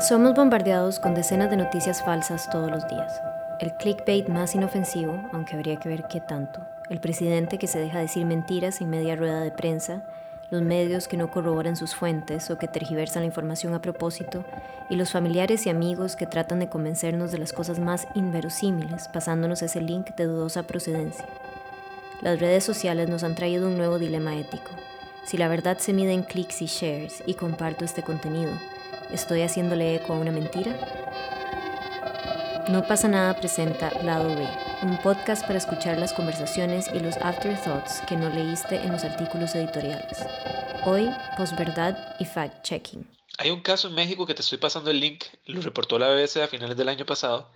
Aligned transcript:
Somos 0.00 0.34
bombardeados 0.34 0.98
con 0.98 1.14
decenas 1.14 1.50
de 1.50 1.58
noticias 1.58 2.02
falsas 2.02 2.48
todos 2.48 2.70
los 2.70 2.88
días. 2.88 3.20
El 3.60 3.74
clickbait 3.74 4.28
más 4.28 4.54
inofensivo, 4.54 5.28
aunque 5.30 5.54
habría 5.54 5.76
que 5.76 5.90
ver 5.90 6.04
qué 6.08 6.20
tanto. 6.20 6.60
El 6.88 7.00
presidente 7.00 7.58
que 7.58 7.66
se 7.66 7.78
deja 7.78 7.98
decir 7.98 8.24
mentiras 8.24 8.80
en 8.80 8.88
media 8.88 9.14
rueda 9.14 9.40
de 9.40 9.50
prensa. 9.50 10.02
Los 10.50 10.62
medios 10.62 11.06
que 11.06 11.18
no 11.18 11.30
corroboran 11.30 11.76
sus 11.76 11.94
fuentes 11.94 12.50
o 12.50 12.56
que 12.56 12.66
tergiversan 12.66 13.22
la 13.22 13.26
información 13.26 13.74
a 13.74 13.82
propósito. 13.82 14.42
Y 14.88 14.96
los 14.96 15.12
familiares 15.12 15.66
y 15.66 15.68
amigos 15.68 16.16
que 16.16 16.26
tratan 16.26 16.60
de 16.60 16.70
convencernos 16.70 17.30
de 17.30 17.38
las 17.38 17.52
cosas 17.52 17.78
más 17.78 18.08
inverosímiles, 18.14 19.08
pasándonos 19.08 19.60
ese 19.60 19.82
link 19.82 20.14
de 20.16 20.24
dudosa 20.24 20.62
procedencia. 20.62 21.26
Las 22.22 22.40
redes 22.40 22.64
sociales 22.64 23.10
nos 23.10 23.22
han 23.22 23.34
traído 23.34 23.68
un 23.68 23.76
nuevo 23.76 23.98
dilema 23.98 24.34
ético. 24.38 24.70
Si 25.26 25.36
la 25.36 25.48
verdad 25.48 25.76
se 25.76 25.92
mide 25.92 26.14
en 26.14 26.22
clics 26.22 26.62
y 26.62 26.66
shares 26.66 27.22
y 27.26 27.34
comparto 27.34 27.84
este 27.84 28.02
contenido, 28.02 28.52
¿Estoy 29.12 29.42
haciéndole 29.42 29.96
eco 29.96 30.12
a 30.12 30.16
una 30.16 30.30
mentira? 30.30 30.72
No 32.68 32.86
pasa 32.86 33.08
nada 33.08 33.34
presenta 33.36 33.90
Lado 34.04 34.28
B, 34.36 34.48
un 34.82 34.96
podcast 34.98 35.44
para 35.44 35.58
escuchar 35.58 35.98
las 35.98 36.12
conversaciones 36.12 36.86
y 36.94 37.00
los 37.00 37.16
afterthoughts 37.16 38.00
que 38.08 38.16
no 38.16 38.28
leíste 38.28 38.76
en 38.76 38.92
los 38.92 39.02
artículos 39.02 39.54
editoriales. 39.56 40.24
Hoy, 40.86 41.10
posverdad 41.36 41.98
y 42.20 42.24
fact-checking. 42.24 43.04
Hay 43.38 43.50
un 43.50 43.60
caso 43.62 43.88
en 43.88 43.94
México 43.94 44.26
que 44.26 44.34
te 44.34 44.42
estoy 44.42 44.58
pasando 44.58 44.92
el 44.92 45.00
link, 45.00 45.24
lo 45.46 45.60
reportó 45.60 45.98
la 45.98 46.08
BBC 46.08 46.36
a 46.36 46.46
finales 46.46 46.76
del 46.76 46.88
año 46.88 47.04
pasado, 47.04 47.50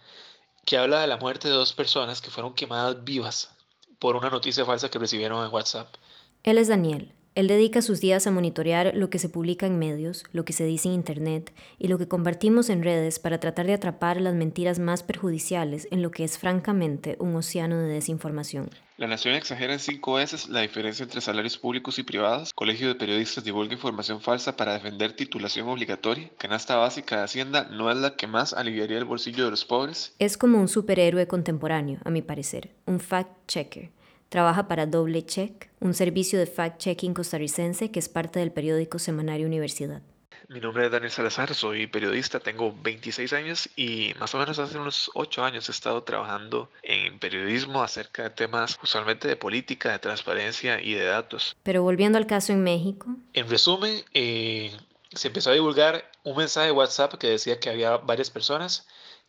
que 0.65 0.77
habla 0.77 1.03
de 1.03 1.07
la 1.07 1.19
muerte 1.19 1.47
de 1.47 1.55
dos 1.55 1.73
personas 1.73 2.21
que 2.21 2.31
fueron 2.31 2.55
quemadas 2.55 3.05
vivas 3.05 3.55
por 4.01 4.17
una 4.17 4.31
noticia 4.31 4.65
falsa 4.65 4.91
que 4.91 4.99
recibieron 4.99 5.45
en 5.45 5.53
WhatsApp. 5.53 5.95
Él 6.43 6.59
es 6.59 6.67
Daniel, 6.67 7.13
él 7.35 7.49
dedica 7.49 7.83
sus 7.83 8.01
días 8.01 8.29
a 8.29 8.31
monitorear 8.31 8.93
lo 8.95 9.11
que 9.11 9.19
se 9.19 9.29
publica 9.29 9.67
en 9.67 9.79
medios, 9.79 10.25
lo 10.33 10.45
que 10.45 10.53
se 10.53 10.65
dice 10.65 10.89
en 10.89 10.95
Internet 10.95 11.53
y 11.79 11.89
lo 11.89 11.99
que 11.99 12.07
compartimos 12.07 12.71
en 12.71 12.85
redes 12.85 13.19
para 13.19 13.41
tratar 13.41 13.67
de 13.67 13.75
atrapar 13.75 14.21
las 14.21 14.35
mentiras 14.35 14.79
más 14.79 15.03
perjudiciales 15.03 15.89
en 15.91 16.01
lo 16.01 16.13
que 16.13 16.23
es 16.23 16.39
francamente 16.39 17.17
un 17.19 17.35
océano 17.35 17.77
de 17.79 17.89
desinformación. 17.89 18.71
La 18.99 19.09
Nación 19.09 19.35
exagera 19.35 19.73
en 19.73 19.81
cinco 19.81 20.15
veces 20.15 20.49
la 20.49 20.61
diferencia 20.61 21.03
entre 21.03 21.21
salarios 21.21 21.59
públicos 21.59 21.99
y 21.99 22.05
privados. 22.05 22.53
Colegio 22.55 22.87
de 22.87 22.95
Periodistas 22.95 23.43
divulga 23.43 23.75
información 23.75 24.21
falsa 24.21 24.57
para 24.57 24.75
defender 24.75 25.17
titulación 25.17 25.69
obligatoria. 25.69 26.31
Canasta 26.39 26.77
básica 26.77 27.17
de 27.17 27.25
Hacienda 27.25 27.69
no 27.73 27.91
es 27.91 27.97
la 27.97 28.15
que 28.15 28.29
más 28.29 28.53
aliviaría 28.53 28.99
el 28.99 29.05
bolsillo 29.05 29.47
de 29.47 29.51
los 29.51 29.65
pobres. 29.65 30.15
Es 30.21 30.39
como 30.39 30.61
un 30.61 30.69
superhéroe 30.69 31.27
contemporáneo, 31.27 31.99
a 32.05 32.11
mi 32.11 32.23
parecer, 32.23 32.71
un 32.87 33.01
fact-checker 33.01 33.91
Trabaja 34.35 34.67
para 34.67 34.87
Doble 34.87 35.25
Check, 35.25 35.71
un 35.79 35.95
servicio 35.95 36.41
de 36.41 36.49
fact-checking 36.49 37.15
costarricense 37.15 37.93
que 37.93 38.01
es 38.01 38.09
parte 38.09 38.41
del 38.41 38.51
periódico 38.51 38.99
Semanario 38.99 39.47
Universidad. 39.47 40.03
Mi 40.49 40.59
nombre 40.59 40.87
es 40.87 40.91
Daniel 40.91 41.13
Salazar, 41.13 41.55
soy 41.55 41.87
periodista, 41.87 42.41
tengo 42.41 42.75
26 42.83 43.33
años 43.33 43.71
y 43.77 44.13
más 44.19 44.35
o 44.35 44.39
menos 44.39 44.59
hace 44.59 44.77
unos 44.77 45.09
8 45.15 45.45
años 45.45 45.69
he 45.69 45.71
estado 45.71 46.03
trabajando 46.03 46.69
en 46.83 47.21
periodismo 47.21 47.81
acerca 47.81 48.25
de 48.25 48.31
temas 48.31 48.77
usualmente 48.83 49.29
de 49.29 49.37
política, 49.37 49.93
de 49.93 50.01
transparencia 50.01 50.81
y 50.83 50.95
de 50.95 51.05
datos. 51.05 51.57
Pero 51.63 51.85
volviendo 51.85 52.19
al 52.19 52.27
caso 52.27 52.53
en 52.53 52.65
México. 52.65 53.07
En 53.35 53.49
resumen, 53.49 54.03
eh, 54.15 54.77
se 55.13 55.29
empezó 55.29 55.51
a 55.51 55.55
divulgar 55.55 56.11
un 56.25 56.37
mensaje 56.37 56.67
de 56.67 56.73
WhatsApp 56.73 57.15
que 57.21 57.29
decía 57.29 57.61
que 57.61 57.71
había 57.71 57.99
varias 57.99 58.31
personas 58.31 58.89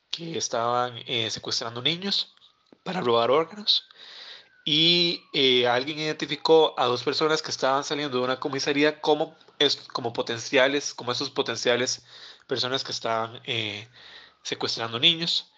que 0.09 0.36
estaban 0.36 0.95
eh, 1.06 1.30
secuestrando 1.30 1.84
niños 1.84 2.34
para 2.84 3.02
robar 3.02 3.30
órganos 3.30 3.88
y 4.66 5.23
eh, 5.31 5.67
alguien 5.67 5.99
identificó 5.99 6.73
a 6.77 6.85
dos 6.85 7.03
personas 7.03 7.44
que 7.44 7.52
estaban 7.52 7.83
saliendo 7.83 8.17
de 8.17 8.23
una 8.23 8.39
comisaría 8.39 8.99
como, 8.99 9.38
es, 9.59 9.75
como 9.94 10.11
potenciales, 10.11 10.95
como 10.95 11.11
esos 11.11 11.30
potenciales 11.30 12.03
personas 12.47 12.83
que 12.83 12.91
estaban 12.91 13.39
eh, 13.45 13.88
secuestrando 14.41 14.99
niños. 14.99 15.52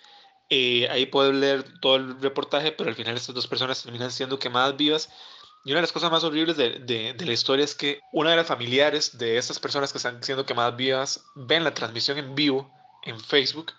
Eh, 0.49 0.89
ahí 0.89 1.05
pueden 1.05 1.39
leer 1.39 1.79
todo 1.79 1.95
el 1.95 2.19
reportaje, 2.21 2.73
pero 2.73 2.89
al 2.89 2.95
final 2.97 3.15
estas 3.15 3.33
dos 3.33 3.47
personas 3.47 3.81
terminan 3.81 4.11
siendo 4.11 4.39
quemadas 4.39 4.75
vivas. 4.75 5.09
Y 5.63 5.71
una 5.71 5.77
de 5.77 5.83
las 5.83 5.93
cosas 5.93 6.11
más 6.11 6.25
horribles 6.25 6.57
de, 6.57 6.79
de, 6.79 7.13
de 7.13 7.25
la 7.25 7.33
historia 7.33 7.63
es 7.63 7.75
que 7.75 8.01
una 8.11 8.31
de 8.31 8.35
las 8.35 8.47
familiares 8.47 9.17
de 9.17 9.37
estas 9.37 9.59
personas 9.59 9.93
que 9.93 9.99
están 9.99 10.21
siendo 10.21 10.45
quemadas 10.45 10.75
vivas 10.75 11.23
ven 11.33 11.63
la 11.63 11.73
transmisión 11.73 12.17
en 12.17 12.35
vivo 12.35 12.69
en 13.03 13.19
Facebook 13.21 13.71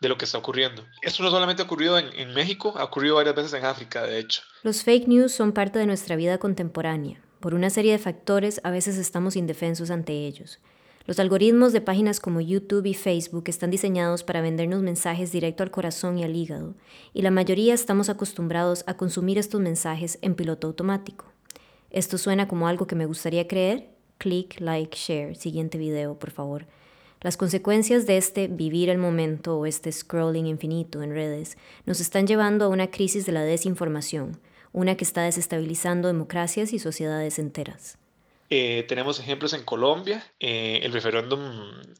de 0.00 0.08
lo 0.08 0.18
que 0.18 0.24
está 0.24 0.38
ocurriendo. 0.38 0.84
Esto 1.02 1.22
no 1.22 1.30
solamente 1.30 1.62
ha 1.62 1.64
ocurrido 1.64 1.98
en, 1.98 2.08
en, 2.14 2.34
México, 2.34 2.74
ha 2.76 2.84
ocurrido 2.84 3.16
varias 3.16 3.34
veces 3.34 3.52
en 3.54 3.64
África, 3.64 4.02
de 4.04 4.18
hecho. 4.18 4.42
Los 4.62 4.82
fake 4.82 5.08
news 5.08 5.32
son 5.32 5.52
parte 5.52 5.78
de 5.78 5.86
nuestra 5.86 6.16
vida 6.16 6.38
contemporánea. 6.38 7.20
Por 7.40 7.54
una 7.54 7.70
serie 7.70 7.92
de 7.92 7.98
factores, 7.98 8.60
a 8.64 8.70
veces 8.70 8.96
estamos 8.98 9.36
indefensos 9.36 9.90
ante 9.90 10.12
ellos. 10.26 10.58
Los 11.06 11.20
algoritmos 11.20 11.72
de 11.72 11.80
páginas 11.80 12.18
como 12.18 12.40
YouTube 12.40 12.86
y 12.86 12.94
Facebook 12.94 13.44
están 13.46 13.70
diseñados 13.70 14.24
para 14.24 14.40
vendernos 14.40 14.82
mensajes 14.82 15.30
directo 15.30 15.62
al 15.62 15.70
corazón 15.70 16.18
y 16.18 16.24
al 16.24 16.34
hígado, 16.34 16.74
y 17.14 17.22
la 17.22 17.30
mayoría 17.30 17.74
estamos 17.74 18.08
acostumbrados 18.08 18.82
a 18.88 18.96
consumir 18.96 19.38
estos 19.38 19.60
mensajes 19.60 20.18
en 20.22 20.34
piloto 20.34 20.66
automático. 20.66 21.26
¿Esto 21.90 22.18
suena 22.18 22.48
como 22.48 22.66
algo 22.66 22.88
que 22.88 22.96
me 22.96 23.06
gustaría 23.06 23.46
creer? 23.46 23.88
Click, 24.18 24.60
like, 24.60 24.96
share. 24.96 25.36
Siguiente 25.36 25.78
video, 25.78 26.18
por 26.18 26.32
favor. 26.32 26.66
Las 27.26 27.36
consecuencias 27.36 28.06
de 28.06 28.18
este 28.18 28.46
vivir 28.46 28.88
el 28.88 28.98
momento 28.98 29.58
o 29.58 29.66
este 29.66 29.90
scrolling 29.90 30.46
infinito 30.46 31.02
en 31.02 31.10
redes 31.10 31.58
nos 31.84 31.98
están 31.98 32.28
llevando 32.28 32.64
a 32.64 32.68
una 32.68 32.86
crisis 32.92 33.26
de 33.26 33.32
la 33.32 33.42
desinformación, 33.42 34.38
una 34.72 34.96
que 34.96 35.02
está 35.02 35.22
desestabilizando 35.22 36.06
democracias 36.06 36.72
y 36.72 36.78
sociedades 36.78 37.40
enteras. 37.40 37.98
Eh, 38.48 38.84
tenemos 38.88 39.18
ejemplos 39.18 39.52
en 39.52 39.64
Colombia, 39.64 40.24
eh, 40.38 40.80
el 40.82 40.92
referéndum 40.92 41.40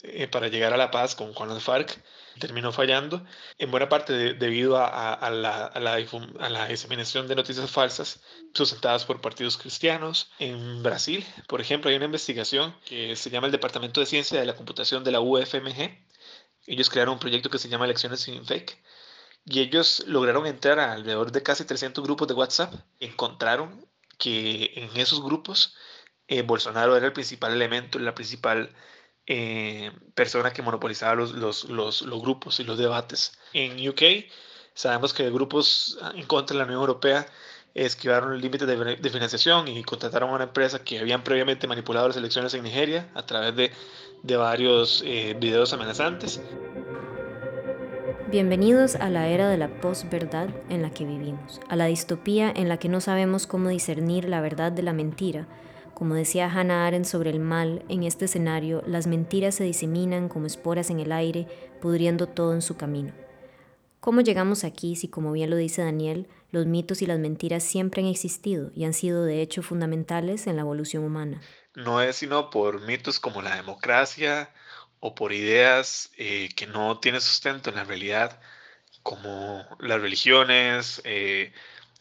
eh, 0.02 0.28
para 0.28 0.48
llegar 0.48 0.72
a 0.72 0.76
la 0.76 0.90
paz 0.90 1.16
con, 1.16 1.34
con 1.34 1.48
las 1.48 1.62
FARC 1.62 2.00
terminó 2.38 2.72
fallando, 2.72 3.24
en 3.58 3.70
buena 3.70 3.88
parte 3.88 4.34
debido 4.34 4.76
a, 4.76 5.14
a, 5.14 5.30
la, 5.30 5.66
a, 5.66 5.80
la, 5.80 5.94
a, 5.94 6.48
la, 6.50 6.68
diseminación 6.68 7.26
de 7.28 7.34
noticias 7.34 7.70
falsas 7.70 8.20
sustentadas 8.54 9.04
por 9.04 9.20
partidos 9.20 9.56
cristianos. 9.56 10.30
En 10.38 10.82
Brasil, 10.82 11.24
por 11.48 11.60
ejemplo, 11.60 11.90
hay 11.90 11.96
una 11.96 12.04
investigación 12.04 12.74
que 12.84 13.16
se 13.16 13.30
llama 13.30 13.46
el 13.46 13.52
Departamento 13.52 14.00
de 14.00 14.06
Ciencia 14.06 14.38
de 14.38 14.46
la 14.46 14.54
Computación 14.54 15.02
de 15.04 15.12
la 15.12 15.20
UFMG. 15.20 15.98
Ellos 16.66 16.90
crearon 16.90 17.14
un 17.14 17.20
proyecto 17.20 17.50
que 17.50 17.58
se 17.58 17.68
llama 17.68 17.84
Elecciones 17.86 18.20
sin 18.20 18.44
Fake. 18.44 18.82
Y 19.44 19.60
ellos 19.60 20.02
lograron 20.06 20.46
entrar 20.46 20.80
a 20.80 20.92
alrededor 20.92 21.30
de 21.30 21.42
casi 21.42 21.64
300 21.64 22.02
grupos 22.02 22.26
de 22.26 22.34
WhatsApp. 22.34 22.74
Encontraron 22.98 23.86
que 24.18 24.72
en 24.74 24.96
esos 24.96 25.22
grupos 25.22 25.76
eh, 26.28 26.42
Bolsonaro 26.42 26.96
era 26.96 27.06
el 27.06 27.12
principal 27.12 27.52
elemento, 27.52 27.98
la 27.98 28.14
principal 28.14 28.70
eh, 29.26 29.90
persona 30.14 30.52
que 30.52 30.62
monopolizaba 30.62 31.14
los, 31.14 31.32
los, 31.32 31.64
los, 31.64 32.02
los, 32.02 32.20
grupos 32.20 32.60
y 32.60 32.64
los 32.64 32.78
debates. 32.78 33.38
En 33.52 33.88
UK 33.88 34.30
sabemos 34.74 35.14
que 35.14 35.30
grupos 35.30 35.98
en 36.14 36.26
contra 36.26 36.54
de 36.54 36.58
la 36.58 36.64
Unión 36.64 36.80
Europea 36.80 37.26
esquivaron 37.74 38.32
el 38.32 38.40
límite 38.40 38.66
de, 38.66 38.96
de, 38.96 39.10
financiación 39.10 39.68
y 39.68 39.82
contrataron 39.84 40.30
a 40.30 40.34
una 40.34 40.44
empresa 40.44 40.82
que 40.82 40.98
habían 40.98 41.22
previamente 41.22 41.66
manipulado 41.66 42.08
las 42.08 42.16
elecciones 42.16 42.54
en 42.54 42.62
Nigeria 42.62 43.10
a 43.14 43.26
través 43.26 43.54
de, 43.54 43.70
de 44.22 44.36
varios 44.36 45.02
eh, 45.04 45.36
videos 45.38 45.72
amenazantes. 45.72 46.40
Bienvenidos 48.30 48.96
a 48.96 49.08
la 49.10 49.28
era 49.28 49.48
de 49.48 49.58
la 49.58 49.68
posverdad 49.80 50.48
en 50.68 50.82
la 50.82 50.90
que 50.90 51.04
vivimos, 51.04 51.60
a 51.68 51.76
la 51.76 51.86
distopía 51.86 52.50
en 52.54 52.68
la 52.68 52.78
que 52.78 52.88
no 52.88 53.00
sabemos 53.00 53.46
cómo 53.46 53.68
discernir 53.68 54.28
la 54.28 54.40
verdad 54.40 54.72
de 54.72 54.82
la 54.82 54.92
mentira 54.92 55.46
como 55.96 56.14
decía 56.14 56.52
Hannah 56.52 56.86
Arendt 56.86 57.06
sobre 57.06 57.30
el 57.30 57.40
mal, 57.40 57.82
en 57.88 58.02
este 58.02 58.26
escenario 58.26 58.82
las 58.86 59.06
mentiras 59.06 59.54
se 59.54 59.64
diseminan 59.64 60.28
como 60.28 60.44
esporas 60.44 60.90
en 60.90 61.00
el 61.00 61.10
aire, 61.10 61.46
pudriendo 61.80 62.26
todo 62.26 62.52
en 62.52 62.60
su 62.60 62.76
camino. 62.76 63.14
¿Cómo 64.00 64.20
llegamos 64.20 64.62
aquí 64.62 64.94
si, 64.94 65.08
como 65.08 65.32
bien 65.32 65.48
lo 65.48 65.56
dice 65.56 65.80
Daniel, 65.80 66.28
los 66.50 66.66
mitos 66.66 67.00
y 67.00 67.06
las 67.06 67.18
mentiras 67.18 67.62
siempre 67.62 68.02
han 68.02 68.08
existido 68.08 68.72
y 68.74 68.84
han 68.84 68.92
sido 68.92 69.24
de 69.24 69.40
hecho 69.40 69.62
fundamentales 69.62 70.46
en 70.46 70.56
la 70.56 70.62
evolución 70.62 71.02
humana? 71.02 71.40
No 71.74 72.02
es 72.02 72.16
sino 72.16 72.50
por 72.50 72.82
mitos 72.82 73.18
como 73.18 73.40
la 73.40 73.56
democracia 73.56 74.50
o 75.00 75.14
por 75.14 75.32
ideas 75.32 76.10
eh, 76.18 76.50
que 76.54 76.66
no 76.66 77.00
tienen 77.00 77.22
sustento 77.22 77.70
en 77.70 77.76
la 77.76 77.84
realidad, 77.84 78.38
como 79.02 79.64
las 79.80 79.98
religiones, 80.02 81.00
eh, 81.04 81.54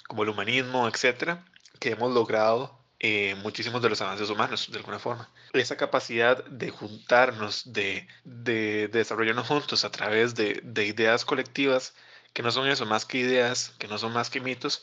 como 0.06 0.24
el 0.24 0.30
humanismo, 0.30 0.86
etcétera, 0.86 1.46
que 1.80 1.92
hemos 1.92 2.14
logrado 2.14 2.84
eh, 3.08 3.36
muchísimos 3.36 3.84
de 3.84 3.90
los 3.90 4.02
avances 4.02 4.32
humanos, 4.32 4.68
de 4.72 4.80
alguna 4.80 4.98
forma. 4.98 5.30
Esa 5.54 5.78
capacidad 5.78 6.44
de 6.46 6.72
juntarnos, 6.72 7.72
de, 7.72 8.08
de, 8.24 8.88
desarrollarnos 8.88 9.46
juntos 9.46 9.86
a 9.86 9.92
través 9.92 10.34
de, 10.34 10.60
de, 10.64 10.88
ideas 10.88 11.24
colectivas, 11.24 11.94
que 12.34 12.42
no 12.42 12.50
son 12.50 12.68
eso, 12.68 12.88
más 12.88 13.06
que 13.06 13.20
ideas, 13.20 13.74
que 13.78 13.88
no 13.88 14.00
son 14.00 14.12
más 14.12 14.32
que 14.32 14.40
mitos, 14.40 14.82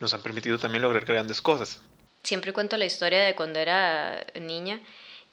nos 0.00 0.12
han 0.12 0.22
permitido 0.22 0.58
también 0.58 0.82
lograr 0.82 1.04
grandes 1.04 1.40
cosas. 1.40 1.80
Siempre 2.24 2.52
cuento 2.52 2.76
la 2.76 2.84
historia 2.84 3.22
de 3.22 3.36
cuando 3.36 3.60
era 3.60 4.26
niña 4.40 4.80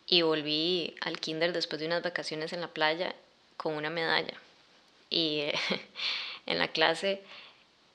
y 0.06 0.22
volví 0.22 0.94
al 1.02 1.20
kinder 1.20 1.52
después 1.52 1.80
de 1.80 1.88
unas 1.88 2.04
vacaciones 2.04 2.54
en 2.54 2.62
la 2.62 2.68
playa 2.68 3.16
con 3.58 3.74
una 3.74 3.90
medalla. 3.90 4.36
Y 5.10 5.46
en 6.46 6.60
la 6.60 6.68
clase 6.68 7.24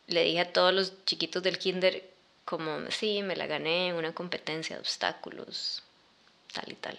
le 0.09 0.25
dije 0.25 0.41
a 0.41 0.53
todos 0.53 0.75
los 0.75 1.05
chiquitos 1.05 1.41
del 1.45 1.57
kinder 1.59 2.14
como, 2.45 2.91
sí, 2.91 3.23
me 3.23 3.37
la 3.37 3.47
gané 3.47 3.89
en 3.89 3.97
una 3.97 4.13
competencia 4.13 4.77
de 4.77 4.81
obstáculos, 4.81 5.83
tal 6.53 6.71
y 6.71 6.75
tal. 6.75 6.99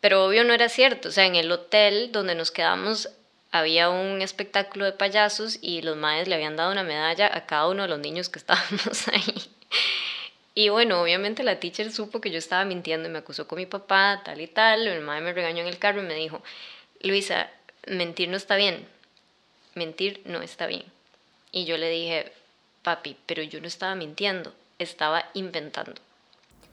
Pero 0.00 0.26
obvio 0.26 0.44
no 0.44 0.54
era 0.54 0.68
cierto, 0.68 1.08
o 1.08 1.12
sea, 1.12 1.26
en 1.26 1.36
el 1.36 1.50
hotel 1.52 2.10
donde 2.12 2.34
nos 2.34 2.50
quedamos 2.50 3.08
había 3.52 3.90
un 3.90 4.22
espectáculo 4.22 4.84
de 4.84 4.92
payasos 4.92 5.58
y 5.60 5.82
los 5.82 5.96
maes 5.96 6.28
le 6.28 6.36
habían 6.36 6.56
dado 6.56 6.70
una 6.70 6.84
medalla 6.84 7.30
a 7.34 7.46
cada 7.46 7.68
uno 7.68 7.82
de 7.82 7.88
los 7.88 7.98
niños 7.98 8.28
que 8.28 8.38
estábamos 8.40 9.08
ahí. 9.08 9.34
Y 10.54 10.68
bueno, 10.68 11.00
obviamente 11.00 11.42
la 11.42 11.60
teacher 11.60 11.92
supo 11.92 12.20
que 12.20 12.30
yo 12.30 12.38
estaba 12.38 12.64
mintiendo 12.64 13.08
y 13.08 13.12
me 13.12 13.18
acusó 13.18 13.46
con 13.46 13.58
mi 13.58 13.66
papá, 13.66 14.22
tal 14.24 14.40
y 14.40 14.46
tal. 14.46 14.88
Mi 14.88 15.00
madre 15.00 15.22
me 15.22 15.32
regañó 15.32 15.62
en 15.62 15.68
el 15.68 15.78
carro 15.78 16.02
y 16.02 16.06
me 16.06 16.14
dijo, 16.14 16.42
Luisa, 17.02 17.50
mentir 17.86 18.28
no 18.28 18.36
está 18.36 18.56
bien. 18.56 18.86
Mentir 19.74 20.20
no 20.24 20.42
está 20.42 20.66
bien. 20.66 20.84
Y 21.52 21.64
yo 21.64 21.78
le 21.78 21.88
dije, 21.88 22.32
papi, 22.82 23.16
pero 23.26 23.42
yo 23.42 23.60
no 23.60 23.66
estaba 23.66 23.94
mintiendo, 23.94 24.52
estaba 24.78 25.24
inventando. 25.34 26.00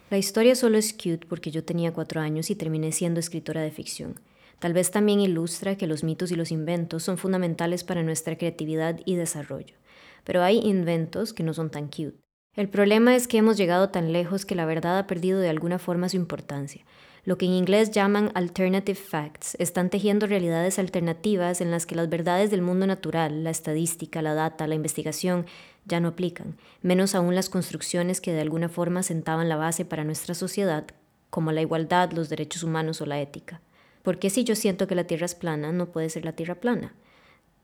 La 0.09 0.18
historia 0.18 0.56
solo 0.56 0.77
es 0.77 0.94
cute 0.94 1.25
porque 1.27 1.51
yo 1.51 1.63
tenía 1.63 1.94
cuatro 1.94 2.21
años 2.21 2.50
y 2.50 2.56
terminé 2.56 2.92
siendo 2.92 3.19
escritora 3.19 3.62
de 3.62 3.71
ficción. 3.71 4.19
Tal 4.59 4.74
vez 4.74 4.89
también 4.89 5.19
ilustra 5.19 5.75
que 5.75 5.86
los 5.86 6.04
mitos 6.04 6.31
y 6.31 6.36
los 6.36 6.51
inventos 6.51 7.04
son 7.04 7.18
fundamentales 7.18 7.83
para 7.83 8.04
nuestra 8.04 8.38
creatividad 8.38 9.00
y 9.06 9.15
desarrollo. 9.15 9.75
Pero 10.24 10.44
hay 10.44 10.59
inventos 10.59 11.33
que 11.33 11.44
no 11.44 11.54
son 11.54 11.69
tan 11.69 11.88
cute. 11.88 12.18
El 12.56 12.69
problema 12.69 13.15
es 13.15 13.27
que 13.27 13.38
hemos 13.38 13.56
llegado 13.56 13.89
tan 13.89 14.12
lejos 14.12 14.45
que 14.45 14.56
la 14.56 14.65
verdad 14.65 14.98
ha 14.98 15.06
perdido 15.06 15.39
de 15.39 15.50
alguna 15.50 15.77
forma 15.77 16.10
su 16.10 16.18
importancia. 16.18 16.86
Lo 17.24 17.38
que 17.38 17.45
en 17.45 17.51
inglés 17.51 17.92
llaman 17.92 18.31
alternative 18.33 18.95
facts 18.95 19.56
están 19.60 19.89
tejiendo 19.89 20.25
realidades 20.27 20.80
alternativas 20.80 21.60
en 21.62 21.69
las 21.69 21.86
que 21.86 21.94
las 21.94 22.10
verdades 22.10 22.50
del 22.50 22.62
mundo 22.62 22.88
natural, 22.88 23.44
la 23.44 23.50
estadística, 23.50 24.21
la 24.21 24.33
data, 24.33 24.65
la 24.65 24.75
investigación, 24.75 25.45
ya 25.88 26.00
no 26.00 26.10
aplican, 26.10 26.57
menos 26.81 27.16
aún 27.16 27.34
las 27.36 27.50
construcciones 27.50 28.22
que 28.22 28.34
de 28.34 28.42
alguna 28.42 28.69
forma 28.69 29.04
sentaban 29.04 29.50
la 29.50 29.56
base 29.56 29.86
para 29.86 30.04
nuestra 30.04 30.36
sociedad, 30.36 30.86
como 31.30 31.51
la 31.51 31.62
igualdad, 31.62 32.12
los 32.12 32.30
derechos 32.30 32.63
humanos 32.63 33.01
o 33.01 33.06
la 33.06 33.19
ética. 33.19 33.62
Porque 34.04 34.30
si 34.30 34.44
yo 34.44 34.56
siento 34.56 34.88
que 34.88 34.95
la 34.95 35.06
Tierra 35.06 35.25
es 35.25 35.36
plana, 35.36 35.72
no 35.72 35.88
puede 35.88 36.10
ser 36.10 36.25
la 36.25 36.34
Tierra 36.34 36.56
plana. 36.56 36.94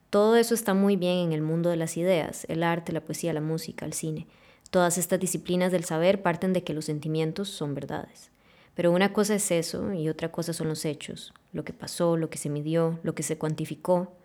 Todo 0.10 0.36
eso 0.36 0.54
está 0.54 0.74
muy 0.74 0.96
bien 0.96 1.18
en 1.18 1.34
el 1.34 1.42
mundo 1.42 1.70
de 1.70 1.78
las 1.78 1.98
ideas, 1.98 2.46
el 2.50 2.64
arte, 2.64 2.92
la 2.92 3.02
poesía, 3.02 3.34
la 3.34 3.42
música, 3.42 3.86
el 3.86 3.94
cine. 3.94 4.28
Todas 4.70 4.98
estas 4.98 5.20
disciplinas 5.20 5.72
del 5.72 5.86
saber 5.86 6.22
parten 6.22 6.54
de 6.54 6.64
que 6.64 6.74
los 6.74 6.86
sentimientos 6.86 7.50
son 7.50 7.74
verdades. 7.74 8.30
Pero 8.76 8.92
una 8.92 9.14
cosa 9.14 9.36
es 9.36 9.52
eso 9.52 9.94
y 9.94 10.10
otra 10.10 10.32
cosa 10.32 10.52
son 10.54 10.68
los 10.68 10.86
hechos, 10.86 11.34
lo 11.52 11.64
que 11.64 11.74
pasó, 11.74 12.18
lo 12.18 12.30
que 12.30 12.38
se 12.38 12.50
midió, 12.50 13.00
lo 13.04 13.16
que 13.16 13.24
se 13.24 13.38
cuantificó. 13.38 14.16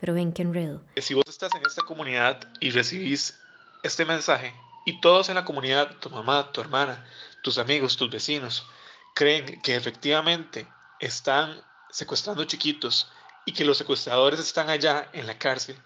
Pero 0.00 0.14
ven 0.14 0.32
qué 0.32 0.42
enredo. 0.42 0.82
Si 0.96 1.14
vos 1.14 1.24
estás 1.28 1.54
en 1.54 1.62
esta 1.66 1.82
comunidad 1.82 2.40
y 2.60 2.70
recibís 2.70 3.38
este 3.82 4.04
mensaje 4.04 4.54
y 4.84 5.00
todos 5.00 5.28
en 5.28 5.34
la 5.34 5.44
comunidad, 5.44 5.96
tu 6.00 6.10
mamá, 6.10 6.50
tu 6.52 6.60
hermana, 6.60 7.04
tus 7.42 7.58
amigos, 7.58 7.96
tus 7.96 8.10
vecinos, 8.10 8.66
creen 9.14 9.60
que 9.62 9.76
efectivamente 9.76 10.66
están 11.00 11.62
secuestrando 11.90 12.44
chiquitos 12.44 13.10
y 13.44 13.52
que 13.52 13.64
los 13.64 13.78
secuestradores 13.78 14.40
están 14.40 14.70
allá 14.70 15.08
en 15.12 15.26
la 15.26 15.38
cárcel, 15.38 15.76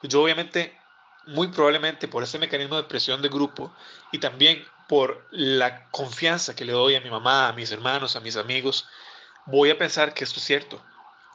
pues 0.00 0.12
yo 0.12 0.22
obviamente 0.22 0.78
muy 1.26 1.48
probablemente 1.48 2.08
por 2.08 2.22
ese 2.22 2.38
mecanismo 2.38 2.76
de 2.76 2.84
presión 2.84 3.22
de 3.22 3.28
grupo 3.28 3.72
y 4.10 4.18
también 4.18 4.64
por 4.88 5.26
la 5.30 5.88
confianza 5.90 6.56
que 6.56 6.64
le 6.64 6.72
doy 6.72 6.96
a 6.96 7.00
mi 7.00 7.10
mamá, 7.10 7.48
a 7.48 7.52
mis 7.52 7.70
hermanos, 7.70 8.16
a 8.16 8.20
mis 8.20 8.36
amigos, 8.36 8.88
voy 9.46 9.70
a 9.70 9.78
pensar 9.78 10.14
que 10.14 10.24
esto 10.24 10.40
es 10.40 10.44
cierto 10.44 10.82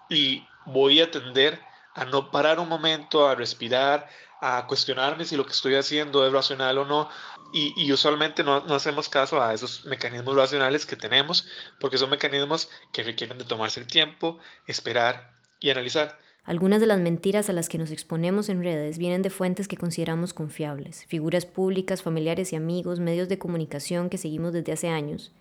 y 0.10 0.46
voy 0.66 1.02
a 1.02 1.10
tender 1.10 1.62
a 1.96 2.06
no 2.06 2.30
parar 2.30 2.60
un 2.60 2.70
momento, 2.70 3.28
a 3.28 3.36
respirar, 3.36 4.08
a 4.42 4.66
cuestionarme 4.68 5.26
si 5.26 5.36
lo 5.36 5.46
que 5.46 5.52
estoy 5.52 5.76
haciendo 5.76 6.26
es 6.26 6.32
racional 6.32 6.78
o 6.78 6.86
no. 6.86 7.10
Y, 7.54 7.74
y 7.78 7.92
usualmente 7.92 8.44
no, 8.44 8.62
no, 8.66 8.76
hacemos 8.76 9.08
caso 9.08 9.42
a 9.42 9.54
esos 9.54 9.86
mecanismos 9.86 10.36
racionales 10.36 10.86
que 10.86 10.96
tenemos, 10.96 11.48
porque 11.80 11.98
son 11.98 12.10
mecanismos 12.10 12.70
que 12.92 13.04
requieren 13.04 13.38
de 13.38 13.46
tomarse 13.46 13.80
el 13.80 13.88
tiempo, 13.88 14.40
esperar 14.66 15.32
y 15.60 15.70
analizar. 15.70 16.20
Algunas 16.48 16.80
de 16.80 16.88
las 16.88 17.00
mentiras 17.00 17.50
a 17.50 17.54
las 17.54 17.68
que 17.68 17.78
nos 17.78 17.92
exponemos 17.92 18.48
en 18.48 18.64
redes 18.64 18.98
vienen 18.98 19.22
de 19.22 19.30
fuentes 19.30 19.68
que 19.68 19.76
consideramos 19.76 20.34
confiables, 20.34 21.06
figuras 21.06 21.46
públicas, 21.46 22.02
familiares 22.02 22.54
y 22.54 22.56
amigos, 22.56 23.02
medios 23.02 23.28
de 23.28 23.38
comunicación 23.38 24.10
que 24.10 24.18
seguimos 24.18 24.54
desde 24.54 24.72
hace 24.72 24.88
años. 24.88 25.34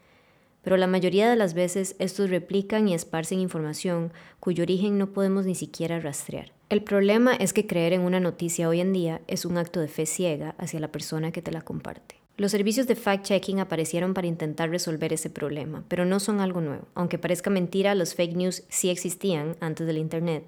Pero 0.63 0.77
la 0.77 0.89
mayoría 0.89 1.31
de 1.31 1.37
las 1.37 1.55
veces 1.55 1.95
estos 2.01 2.29
replican 2.29 2.89
y 2.89 2.95
esparcen 2.95 3.39
información 3.39 4.13
cuyo 4.41 4.65
origen 4.65 4.99
no 4.99 5.13
podemos 5.13 5.47
ni 5.47 5.55
siquiera 5.55 6.01
rastrear. 6.01 6.56
El 6.69 6.83
problema 6.83 7.33
es 7.33 7.53
que 7.53 7.69
creer 7.69 7.93
en 7.93 8.01
una 8.01 8.19
noticia 8.19 8.69
hoy 8.69 8.81
en 8.81 8.93
día 8.93 9.21
es 9.29 9.45
un 9.45 9.57
acto 9.57 9.79
de 9.79 9.87
fe 9.87 10.05
ciega 10.05 10.57
hacia 10.59 10.81
la 10.81 10.91
persona 10.91 11.31
que 11.31 11.41
te 11.41 11.53
la 11.53 11.63
comparte. 11.63 12.17
Los 12.37 12.51
servicios 12.51 12.89
de 12.89 12.97
fact-checking 12.97 13.61
aparecieron 13.61 14.15
para 14.15 14.27
intentar 14.27 14.69
resolver 14.69 15.13
ese 15.13 15.31
problema, 15.31 15.85
pero 15.87 16.05
no 16.05 16.19
son 16.19 16.41
algo 16.41 16.61
nuevo. 16.61 16.89
Aunque 16.95 17.19
parezca 17.19 17.51
mentira, 17.51 17.95
los 17.95 18.17
fake 18.17 18.35
news 18.35 18.65
sí 18.69 18.91
existían 18.91 19.57
antes 19.61 19.87
del 19.87 19.97
Internet, 19.97 20.43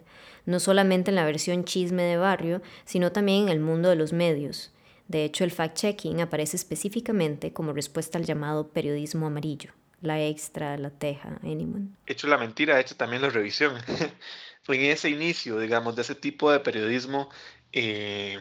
no 0.45 0.59
solamente 0.59 1.13
en 1.13 1.15
la 1.15 1.25
versión 1.25 1.63
chisme 1.65 2.03
de 2.03 2.17
barrio, 2.17 2.63
sino 2.85 3.13
también 3.13 3.45
en 3.45 3.51
el 3.51 3.61
mundo 3.61 3.89
de 3.89 3.97
los 3.97 4.13
medios. 4.13 4.73
De 5.07 5.25
hecho, 5.25 5.45
el 5.45 5.53
fact-checking 5.53 6.21
aparece 6.21 6.57
específicamente 6.57 7.53
como 7.53 7.73
respuesta 7.73 8.19
al 8.19 8.25
llamado 8.25 8.71
periodismo 8.71 9.29
amarillo, 9.29 9.71
la 10.03 10.21
extra, 10.21 10.77
la 10.79 10.91
teja, 10.91 11.39
anyone. 11.45 11.91
Hecho 12.09 12.27
la 12.27 12.39
mentira, 12.39 12.81
hecho 12.81 12.97
también 12.97 13.23
la 13.23 13.31
revisión. 13.31 13.75
En 14.69 14.83
ese 14.83 15.11
inicio, 15.11 15.59
digamos, 15.59 15.97
de 15.97 16.03
ese 16.03 16.15
tipo 16.15 16.51
de 16.53 16.61
periodismo 16.61 17.31
eh, 17.73 18.39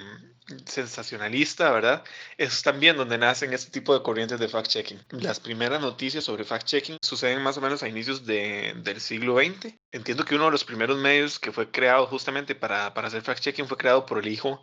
sensacionalista, 0.65 1.71
¿verdad? 1.71 2.03
Es 2.37 2.61
también 2.61 2.95
donde 2.97 3.17
nacen 3.17 3.53
este 3.53 3.71
tipo 3.71 3.93
de 3.93 4.03
corrientes 4.03 4.39
de 4.39 4.47
fact-checking. 4.47 4.99
Las 5.21 5.39
primeras 5.39 5.81
noticias 5.81 6.23
sobre 6.23 6.45
fact-checking 6.45 6.97
suceden 7.01 7.41
más 7.41 7.57
o 7.57 7.61
menos 7.61 7.83
a 7.83 7.89
inicios 7.89 8.25
de, 8.25 8.73
del 8.77 9.01
siglo 9.01 9.37
XX. 9.37 9.73
Entiendo 9.91 10.25
que 10.25 10.35
uno 10.35 10.45
de 10.45 10.51
los 10.51 10.63
primeros 10.63 10.97
medios 10.97 11.39
que 11.39 11.51
fue 11.51 11.69
creado 11.71 12.07
justamente 12.07 12.55
para, 12.55 12.93
para 12.93 13.07
hacer 13.07 13.23
fact-checking 13.23 13.67
fue 13.67 13.77
creado 13.77 14.05
por 14.05 14.19
el 14.19 14.27
hijo 14.27 14.61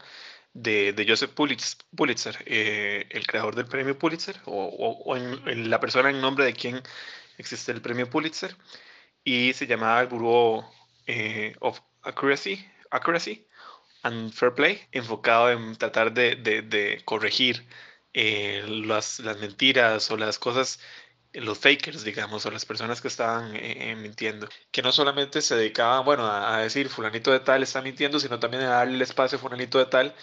de, 0.54 0.92
de 0.92 1.06
Joseph 1.06 1.32
Pulitzer, 1.32 2.36
eh, 2.46 3.06
el 3.10 3.26
creador 3.26 3.54
del 3.54 3.66
premio 3.66 3.98
Pulitzer, 3.98 4.40
o, 4.46 4.66
o, 5.04 5.16
en, 5.16 5.68
la 5.68 5.80
persona 5.80 6.10
en 6.10 6.20
nombre 6.20 6.44
de 6.44 6.54
quien 6.54 6.80
existe 7.36 7.72
el 7.72 7.82
premio 7.82 8.08
Pulitzer, 8.08 8.56
y 9.24 9.52
se 9.52 9.66
llamaba 9.66 10.00
el 10.00 10.06
Bureau 10.06 10.64
eh, 11.06 11.54
of 11.60 11.80
Accuracy, 12.02 12.64
Accuracy 12.90 13.46
and 14.02 14.32
Fair 14.32 14.54
Play, 14.54 14.80
enfocado 14.92 15.50
en 15.50 15.76
tratar 15.76 16.12
de, 16.12 16.36
de, 16.36 16.62
de 16.62 17.02
corregir 17.04 17.66
eh, 18.12 18.62
las, 18.68 19.18
las, 19.20 19.38
mentiras 19.38 20.10
o 20.10 20.16
las 20.16 20.38
cosas, 20.38 20.78
los 21.32 21.58
fakers, 21.58 22.04
digamos, 22.04 22.46
o 22.46 22.50
las 22.50 22.64
personas 22.64 23.00
que 23.00 23.08
estaban 23.08 23.56
eh, 23.56 23.90
eh, 23.90 23.96
mintiendo, 23.96 24.48
que 24.70 24.82
no 24.82 24.92
solamente 24.92 25.40
se 25.40 25.56
dedicaban, 25.56 26.04
bueno, 26.04 26.24
a, 26.26 26.56
a, 26.56 26.60
decir 26.60 26.88
fulanito 26.88 27.32
de 27.32 27.40
tal 27.40 27.62
está 27.62 27.82
mintiendo, 27.82 28.20
sino 28.20 28.38
también 28.38 28.62
a 28.62 28.68
darle 28.68 28.94
el 28.94 29.02
espacio 29.02 29.38
a 29.38 29.40
fulanito 29.40 29.78
de 29.78 29.86
tal 29.86 30.14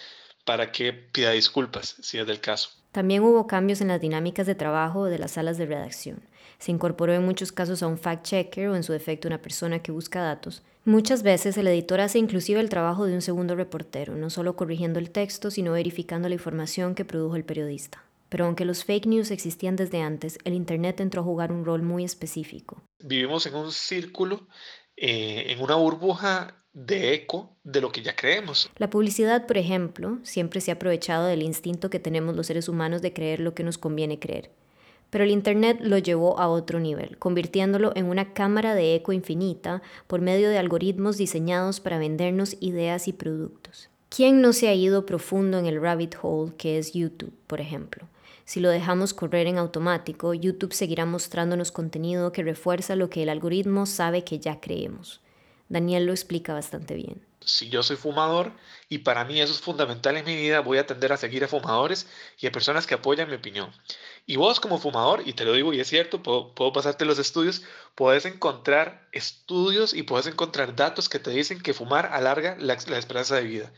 para 0.44 0.72
que 0.72 0.92
pida 0.92 1.32
disculpas, 1.32 1.96
si 2.00 2.18
es 2.18 2.26
del 2.26 2.40
caso. 2.40 2.70
También 2.92 3.22
hubo 3.22 3.46
cambios 3.46 3.80
en 3.80 3.88
las 3.88 4.00
dinámicas 4.00 4.46
de 4.46 4.54
trabajo 4.54 5.06
de 5.06 5.18
las 5.18 5.32
salas 5.32 5.58
de 5.58 5.66
redacción. 5.66 6.22
Se 6.58 6.70
incorporó 6.70 7.12
en 7.12 7.24
muchos 7.24 7.52
casos 7.52 7.82
a 7.82 7.88
un 7.88 7.98
fact-checker 7.98 8.68
o 8.68 8.76
en 8.76 8.84
su 8.84 8.92
defecto 8.92 9.28
una 9.28 9.42
persona 9.42 9.82
que 9.82 9.92
busca 9.92 10.22
datos, 10.22 10.62
Muchas 10.84 11.22
veces 11.22 11.56
el 11.56 11.68
editor 11.68 12.00
hace 12.00 12.18
inclusive 12.18 12.58
el 12.58 12.68
trabajo 12.68 13.06
de 13.06 13.14
un 13.14 13.22
segundo 13.22 13.54
reportero, 13.54 14.16
no 14.16 14.30
solo 14.30 14.56
corrigiendo 14.56 14.98
el 14.98 15.10
texto, 15.10 15.52
sino 15.52 15.72
verificando 15.72 16.28
la 16.28 16.34
información 16.34 16.96
que 16.96 17.04
produjo 17.04 17.36
el 17.36 17.44
periodista. 17.44 18.04
Pero 18.28 18.46
aunque 18.46 18.64
los 18.64 18.84
fake 18.84 19.06
news 19.06 19.30
existían 19.30 19.76
desde 19.76 20.00
antes, 20.00 20.38
el 20.42 20.54
Internet 20.54 20.98
entró 20.98 21.20
a 21.20 21.24
jugar 21.24 21.52
un 21.52 21.64
rol 21.64 21.82
muy 21.82 22.02
específico. 22.02 22.82
Vivimos 22.98 23.46
en 23.46 23.54
un 23.54 23.70
círculo, 23.70 24.48
eh, 24.96 25.52
en 25.52 25.60
una 25.60 25.76
burbuja 25.76 26.56
de 26.72 27.14
eco 27.14 27.56
de 27.62 27.80
lo 27.80 27.92
que 27.92 28.02
ya 28.02 28.16
creemos. 28.16 28.68
La 28.76 28.90
publicidad, 28.90 29.46
por 29.46 29.58
ejemplo, 29.58 30.18
siempre 30.24 30.60
se 30.60 30.72
ha 30.72 30.74
aprovechado 30.74 31.26
del 31.26 31.42
instinto 31.42 31.90
que 31.90 32.00
tenemos 32.00 32.34
los 32.34 32.48
seres 32.48 32.68
humanos 32.68 33.02
de 33.02 33.12
creer 33.12 33.38
lo 33.38 33.54
que 33.54 33.62
nos 33.62 33.78
conviene 33.78 34.18
creer. 34.18 34.50
Pero 35.12 35.24
el 35.24 35.30
Internet 35.30 35.80
lo 35.82 35.98
llevó 35.98 36.40
a 36.40 36.48
otro 36.48 36.80
nivel, 36.80 37.18
convirtiéndolo 37.18 37.92
en 37.94 38.06
una 38.06 38.32
cámara 38.32 38.74
de 38.74 38.94
eco 38.94 39.12
infinita 39.12 39.82
por 40.06 40.22
medio 40.22 40.48
de 40.48 40.56
algoritmos 40.56 41.18
diseñados 41.18 41.80
para 41.80 41.98
vendernos 41.98 42.56
ideas 42.60 43.08
y 43.08 43.12
productos. 43.12 43.90
¿Quién 44.08 44.40
no 44.40 44.54
se 44.54 44.68
ha 44.68 44.74
ido 44.74 45.04
profundo 45.04 45.58
en 45.58 45.66
el 45.66 45.82
rabbit 45.82 46.14
hole 46.22 46.54
que 46.56 46.78
es 46.78 46.94
YouTube, 46.94 47.34
por 47.46 47.60
ejemplo? 47.60 48.08
Si 48.46 48.58
lo 48.58 48.70
dejamos 48.70 49.12
correr 49.12 49.48
en 49.48 49.58
automático, 49.58 50.32
YouTube 50.32 50.72
seguirá 50.72 51.04
mostrándonos 51.04 51.72
contenido 51.72 52.32
que 52.32 52.42
refuerza 52.42 52.96
lo 52.96 53.10
que 53.10 53.22
el 53.22 53.28
algoritmo 53.28 53.84
sabe 53.84 54.24
que 54.24 54.38
ya 54.38 54.60
creemos. 54.60 55.20
Daniel 55.68 56.06
lo 56.06 56.12
explica 56.12 56.54
bastante 56.54 56.94
bien. 56.94 57.20
Si 57.46 57.68
yo 57.68 57.82
soy 57.82 57.96
fumador 57.96 58.52
y 58.88 58.98
para 58.98 59.24
mí 59.24 59.40
eso 59.40 59.52
es 59.52 59.60
fundamental 59.60 60.16
en 60.16 60.24
mi 60.26 60.36
vida, 60.36 60.60
voy 60.60 60.78
a 60.78 60.86
tender 60.86 61.12
a 61.12 61.16
seguir 61.16 61.44
a 61.44 61.48
fumadores 61.48 62.06
y 62.38 62.46
a 62.46 62.52
personas 62.52 62.86
que 62.86 62.94
apoyan 62.94 63.28
mi 63.28 63.36
opinión. 63.36 63.72
Y 64.26 64.36
vos 64.36 64.60
como 64.60 64.78
fumador, 64.78 65.22
y 65.26 65.32
te 65.32 65.44
lo 65.44 65.54
digo 65.54 65.72
y 65.72 65.80
es 65.80 65.88
cierto, 65.88 66.22
puedo, 66.22 66.72
pasarte 66.72 67.04
los 67.04 67.18
estudios, 67.18 67.62
puedes 67.94 68.26
encontrar 68.26 69.08
estudios 69.12 69.94
y 69.94 70.02
puedes 70.02 70.26
encontrar 70.26 70.76
datos 70.76 71.08
que 71.08 71.18
te 71.18 71.30
dicen 71.30 71.60
que 71.60 71.74
fumar 71.74 72.06
alarga 72.12 72.56
la, 72.58 72.76
la 72.86 72.98
esperanza 72.98 73.36
de 73.36 73.44
vida. 73.44 73.72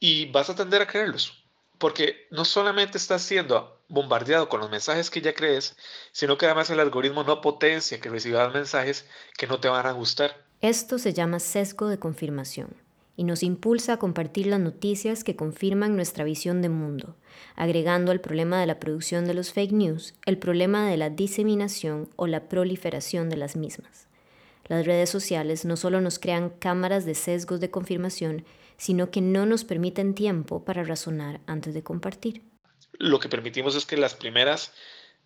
Y 0.00 0.30
vas 0.32 0.50
a 0.50 0.56
tender 0.56 0.82
a 0.82 0.86
creerlos, 0.86 1.44
porque 1.78 2.26
no 2.30 2.44
solamente 2.44 2.98
estás 2.98 3.22
siendo 3.22 3.82
bombardeado 3.88 4.48
con 4.48 4.60
los 4.60 4.70
mensajes 4.70 5.10
que 5.10 5.20
ya 5.20 5.34
crees, 5.34 5.76
sino 6.12 6.38
que 6.38 6.46
además 6.46 6.70
el 6.70 6.80
algoritmo 6.80 7.22
no 7.22 7.40
potencia 7.40 8.00
que 8.00 8.08
recibas 8.08 8.52
mensajes 8.52 9.06
que 9.36 9.46
no 9.46 9.60
te 9.60 9.68
van 9.68 9.86
a 9.86 9.92
gustar. 9.92 10.42
Esto 10.60 10.98
se 10.98 11.12
llama 11.12 11.38
sesgo 11.38 11.88
de 11.88 11.98
confirmación 11.98 12.83
y 13.16 13.24
nos 13.24 13.42
impulsa 13.42 13.94
a 13.94 13.98
compartir 13.98 14.46
las 14.46 14.60
noticias 14.60 15.24
que 15.24 15.36
confirman 15.36 15.96
nuestra 15.96 16.24
visión 16.24 16.62
de 16.62 16.68
mundo, 16.68 17.16
agregando 17.54 18.12
al 18.12 18.20
problema 18.20 18.60
de 18.60 18.66
la 18.66 18.80
producción 18.80 19.24
de 19.24 19.34
los 19.34 19.52
fake 19.52 19.72
news 19.72 20.14
el 20.26 20.38
problema 20.38 20.88
de 20.88 20.96
la 20.96 21.10
diseminación 21.10 22.08
o 22.16 22.26
la 22.26 22.48
proliferación 22.48 23.30
de 23.30 23.36
las 23.36 23.56
mismas. 23.56 24.08
Las 24.66 24.86
redes 24.86 25.10
sociales 25.10 25.64
no 25.64 25.76
solo 25.76 26.00
nos 26.00 26.18
crean 26.18 26.50
cámaras 26.50 27.04
de 27.04 27.14
sesgos 27.14 27.60
de 27.60 27.70
confirmación, 27.70 28.44
sino 28.76 29.10
que 29.10 29.20
no 29.20 29.46
nos 29.46 29.64
permiten 29.64 30.14
tiempo 30.14 30.64
para 30.64 30.84
razonar 30.84 31.40
antes 31.46 31.74
de 31.74 31.82
compartir. 31.82 32.42
Lo 32.98 33.18
que 33.18 33.28
permitimos 33.28 33.74
es 33.74 33.86
que 33.86 33.96
las 33.96 34.14
primeras 34.14 34.72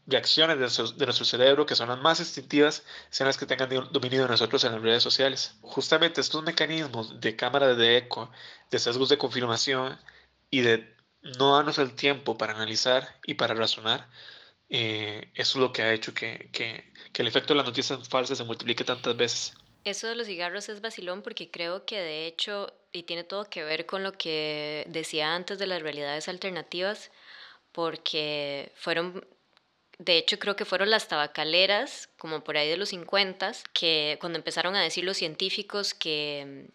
reacciones 0.08 0.56
de 0.56 1.06
nuestro, 1.06 1.24
cerebro, 1.24 1.66
que 1.66 1.74
son 1.74 1.88
las 1.88 2.00
más 2.00 2.18
instintivas, 2.18 2.82
sean 3.10 3.26
las 3.26 3.36
que 3.36 3.46
tengan 3.46 3.68
dominio 3.92 4.22
de 4.22 4.28
nosotros 4.28 4.64
en 4.64 4.72
las 4.72 4.82
redes 4.82 5.02
sociales. 5.02 5.56
Justamente 5.60 6.20
estos 6.20 6.42
mecanismos 6.42 7.20
de 7.20 7.36
cámara 7.36 7.74
de 7.74 7.98
eco, 7.98 8.30
de 8.70 8.78
sesgos 8.78 9.10
de 9.10 9.18
confirmación 9.18 9.98
y 10.50 10.62
de 10.62 10.96
no 11.22 11.54
darnos 11.54 11.78
el 11.78 11.94
tiempo 11.94 12.38
para 12.38 12.54
analizar 12.54 13.16
y 13.26 13.34
para 13.34 13.54
razonar, 13.54 14.08
eh, 14.70 15.30
eso 15.34 15.58
es 15.58 15.62
lo 15.62 15.72
que 15.72 15.82
ha 15.82 15.92
hecho 15.92 16.14
que, 16.14 16.48
que, 16.52 16.90
que 17.12 17.22
el 17.22 17.28
efecto 17.28 17.52
de 17.52 17.58
las 17.58 17.66
noticias 17.66 18.08
falsas 18.08 18.38
se 18.38 18.44
multiplique 18.44 18.84
tantas 18.84 19.16
veces. 19.16 19.54
Eso 19.84 20.06
de 20.06 20.16
los 20.16 20.26
cigarros 20.26 20.68
es 20.68 20.80
vacilón 20.80 21.22
porque 21.22 21.50
creo 21.50 21.84
que 21.84 21.98
de 21.98 22.26
hecho, 22.26 22.72
y 22.92 23.02
tiene 23.02 23.24
todo 23.24 23.44
que 23.44 23.62
ver 23.62 23.84
con 23.84 24.02
lo 24.02 24.12
que 24.12 24.84
decía 24.88 25.34
antes 25.34 25.58
de 25.58 25.66
las 25.66 25.82
realidades 25.82 26.28
alternativas, 26.28 27.10
porque 27.72 28.72
fueron 28.74 29.26
de 29.98 30.16
hecho, 30.16 30.38
creo 30.38 30.54
que 30.54 30.64
fueron 30.64 30.90
las 30.90 31.08
tabacaleras, 31.08 32.08
como 32.18 32.44
por 32.44 32.56
ahí 32.56 32.68
de 32.68 32.76
los 32.76 32.90
50, 32.90 33.52
que 33.72 34.16
cuando 34.20 34.38
empezaron 34.38 34.76
a 34.76 34.82
decir 34.82 35.02
los 35.02 35.16
científicos 35.16 35.92
que, 35.92 36.70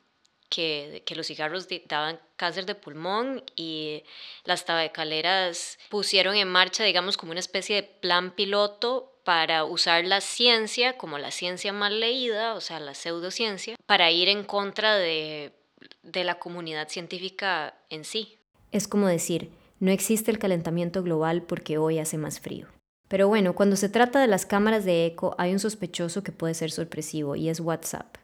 que, 0.50 1.04
que, 1.06 1.16
los 1.16 1.28
cigarros 1.28 1.68
daban 1.88 2.20
cáncer 2.36 2.66
de 2.66 2.76
pulmón 2.76 3.42
y 3.56 4.04
las 4.44 4.66
tabacaleras 4.66 5.80
pusieron 5.90 6.36
en 6.36 6.50
marcha, 6.50 6.84
digamos, 6.84 7.16
como 7.16 7.32
una 7.32 7.40
especie 7.40 7.78
de 7.78 7.84
plan 7.84 8.32
piloto 8.32 9.14
para 9.24 9.64
usar 9.64 10.04
la 10.04 10.20
ciencia, 10.20 10.98
como 10.98 11.18
la 11.18 11.32
ciencia 11.32 11.72
mal 11.72 12.02
leída, 12.02 12.56
o 12.56 12.62
sea, 12.62 12.82
la 12.82 12.94
pseudociencia, 12.94 13.78
para 13.86 14.12
ir 14.12 14.28
en 14.28 14.44
contra 14.44 14.98
de, 14.98 15.54
de 16.02 16.26
la 16.26 16.40
comunidad 16.40 16.90
científica 16.90 17.74
en 17.90 18.04
sí. 18.04 18.38
Es 18.74 18.90
como 18.90 19.08
decir, 19.08 19.50
no 19.80 19.92
existe 19.92 20.30
el 20.30 20.40
calentamiento 20.40 21.04
global 21.04 21.44
porque 21.44 21.78
hoy 21.78 22.00
hace 22.00 22.18
más 22.18 22.42
frío. 22.42 22.68
Pero 23.08 23.28
bueno, 23.28 23.54
cuando 23.54 23.76
se 23.76 23.90
trata 23.90 24.20
de 24.20 24.28
las 24.28 24.46
cámaras 24.46 24.86
de 24.86 25.06
eco 25.06 25.36
hay 25.38 25.54
un 25.54 25.60
sospechoso 25.60 26.24
que 26.24 26.32
puede 26.32 26.54
ser 26.54 26.72
sorpresivo 26.72 27.36
y 27.36 27.50
es 27.50 27.60
WhatsApp. 27.60 28.18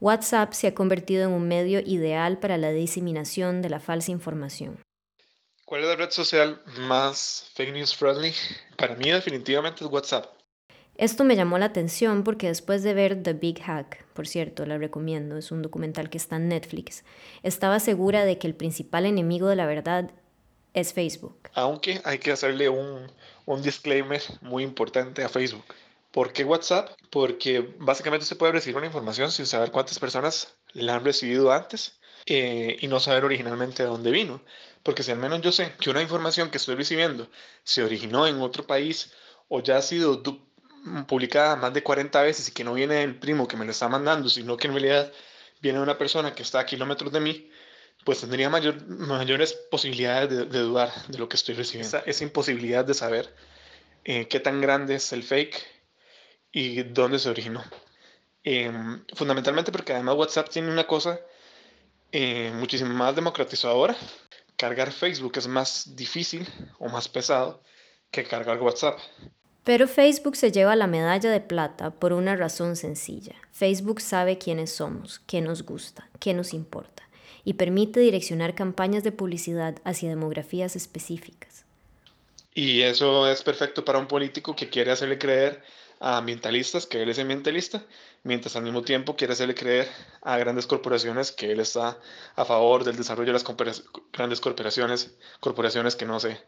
WhatsApp 0.00 0.52
se 0.54 0.68
ha 0.68 0.74
convertido 0.74 1.24
en 1.24 1.32
un 1.32 1.46
medio 1.46 1.80
ideal 1.80 2.38
para 2.38 2.56
la 2.56 2.70
diseminación 2.70 3.60
de 3.60 3.70
la 3.70 3.80
falsa 3.80 4.10
información. 4.10 4.78
¿Cuál 5.66 5.82
es 5.82 5.88
la 5.88 5.96
red 5.96 6.10
social 6.10 6.60
más 6.78 7.50
fake 7.54 7.72
news 7.72 7.94
friendly? 7.94 8.32
Para 8.76 8.96
mí 8.96 9.10
definitivamente 9.10 9.84
es 9.84 9.90
WhatsApp. 9.90 10.26
Esto 10.96 11.24
me 11.24 11.36
llamó 11.36 11.58
la 11.58 11.66
atención 11.66 12.24
porque 12.24 12.48
después 12.48 12.82
de 12.82 12.92
ver 12.92 13.22
The 13.22 13.34
Big 13.34 13.62
Hack, 13.62 14.04
por 14.12 14.26
cierto, 14.26 14.66
la 14.66 14.76
recomiendo, 14.76 15.36
es 15.38 15.50
un 15.50 15.62
documental 15.62 16.10
que 16.10 16.18
está 16.18 16.36
en 16.36 16.48
Netflix, 16.48 17.04
estaba 17.42 17.80
segura 17.80 18.24
de 18.24 18.38
que 18.38 18.46
el 18.46 18.54
principal 18.54 19.06
enemigo 19.06 19.48
de 19.48 19.56
la 19.56 19.64
verdad 19.64 20.10
es 20.74 20.92
Facebook. 20.92 21.50
Aunque 21.54 22.00
hay 22.04 22.18
que 22.18 22.32
hacerle 22.32 22.68
un, 22.68 23.10
un 23.46 23.62
disclaimer 23.62 24.22
muy 24.40 24.62
importante 24.62 25.24
a 25.24 25.28
Facebook. 25.28 25.64
¿Por 26.10 26.32
qué 26.32 26.44
WhatsApp? 26.44 26.90
Porque 27.10 27.74
básicamente 27.78 28.26
se 28.26 28.36
puede 28.36 28.52
recibir 28.52 28.76
una 28.76 28.86
información 28.86 29.30
sin 29.30 29.46
saber 29.46 29.70
cuántas 29.70 29.98
personas 29.98 30.54
la 30.72 30.96
han 30.96 31.04
recibido 31.04 31.52
antes 31.52 32.00
eh, 32.26 32.76
y 32.80 32.88
no 32.88 33.00
saber 33.00 33.24
originalmente 33.24 33.82
de 33.82 33.88
dónde 33.88 34.10
vino. 34.10 34.42
Porque 34.82 35.02
si 35.02 35.12
al 35.12 35.18
menos 35.18 35.40
yo 35.40 35.52
sé 35.52 35.74
que 35.80 35.90
una 35.90 36.02
información 36.02 36.50
que 36.50 36.58
estoy 36.58 36.74
recibiendo 36.74 37.28
se 37.64 37.82
originó 37.82 38.26
en 38.26 38.40
otro 38.40 38.66
país 38.66 39.12
o 39.48 39.60
ya 39.60 39.76
ha 39.76 39.82
sido 39.82 40.22
publicada 41.06 41.56
más 41.56 41.74
de 41.74 41.82
40 41.82 42.22
veces 42.22 42.48
y 42.48 42.52
que 42.52 42.64
no 42.64 42.74
viene 42.74 43.02
el 43.02 43.18
primo 43.18 43.46
que 43.46 43.56
me 43.56 43.64
lo 43.64 43.70
está 43.70 43.88
mandando, 43.88 44.28
sino 44.28 44.56
que 44.56 44.68
en 44.68 44.72
realidad 44.72 45.12
viene 45.60 45.80
una 45.80 45.98
persona 45.98 46.34
que 46.34 46.42
está 46.42 46.60
a 46.60 46.66
kilómetros 46.66 47.12
de 47.12 47.20
mí, 47.20 47.49
pues 48.04 48.20
tendría 48.20 48.48
mayor, 48.48 48.86
mayores 48.86 49.52
posibilidades 49.70 50.30
de, 50.30 50.46
dudar 50.46 50.90
de 51.08 51.18
lo 51.18 51.28
que 51.28 51.36
estoy 51.36 51.54
recibiendo. 51.54 51.98
Esa, 52.06 52.24
imposibilidad 52.24 52.84
de 52.84 52.94
saber 52.94 53.34
eh, 54.04 54.26
qué 54.28 54.40
tan 54.40 54.60
grande 54.60 54.94
es 54.94 55.12
el 55.12 55.22
fake 55.22 55.56
y 56.52 56.82
dónde 56.82 57.18
se 57.18 57.28
originó. 57.28 57.62
Em, 58.42 59.04
fundamentalmente 59.14 59.70
porque 59.70 59.92
además 59.92 60.16
WhatsApp 60.16 60.48
tiene 60.48 60.72
una 60.72 60.86
cosa 60.86 61.20
eh, 62.10 62.50
muchísimo 62.54 62.92
más 62.94 63.14
democratizadora. 63.14 63.94
Cargar 64.56 64.92
Facebook 64.92 65.32
es 65.36 65.46
más 65.46 65.94
difícil 65.94 66.46
o 66.78 66.88
más 66.88 67.08
pesado 67.08 67.62
que 68.10 68.24
cargar 68.24 68.60
WhatsApp. 68.60 68.98
Pero 69.62 69.86
Facebook 69.86 70.36
se 70.36 70.50
lleva 70.50 70.74
la 70.74 70.86
medalla 70.86 71.30
de 71.30 71.40
plata 71.40 71.90
por 71.90 72.14
una 72.14 72.34
razón 72.34 72.76
sencilla. 72.76 73.34
Facebook 73.52 74.00
sabe 74.00 74.38
quiénes 74.38 74.72
somos, 74.72 75.20
qué 75.26 75.42
nos 75.42 75.62
gusta, 75.62 76.08
qué 76.18 76.32
nos 76.32 76.54
importa 76.54 77.09
y 77.44 77.54
permite 77.54 78.00
direccionar 78.00 78.54
campañas 78.54 79.04
de 79.04 79.12
publicidad 79.12 79.76
hacia 79.84 80.08
demografías 80.08 80.76
específicas. 80.76 81.64
Y 82.54 82.82
eso 82.82 83.28
es 83.30 83.42
perfecto 83.42 83.84
para 83.84 83.98
un 83.98 84.06
político 84.06 84.56
que 84.56 84.68
quiere 84.68 84.90
hacerle 84.90 85.18
creer 85.18 85.62
a 86.00 86.16
ambientalistas 86.16 86.86
que 86.86 87.02
él 87.02 87.10
es 87.10 87.18
ambientalista, 87.18 87.84
mientras 88.22 88.56
al 88.56 88.62
mismo 88.62 88.82
tiempo 88.82 89.16
quiere 89.16 89.34
hacerle 89.34 89.54
creer 89.54 89.88
a 90.22 90.38
grandes 90.38 90.66
corporaciones 90.66 91.30
que 91.30 91.52
él 91.52 91.60
está 91.60 91.98
a 92.36 92.44
favor 92.44 92.84
del 92.84 92.96
desarrollo 92.96 93.32
de 93.32 93.34
las 93.34 93.44
grandes 94.12 94.40
corporaciones, 94.40 95.14
corporaciones 95.40 95.96
que 95.96 96.06
no 96.06 96.18
se, 96.18 96.40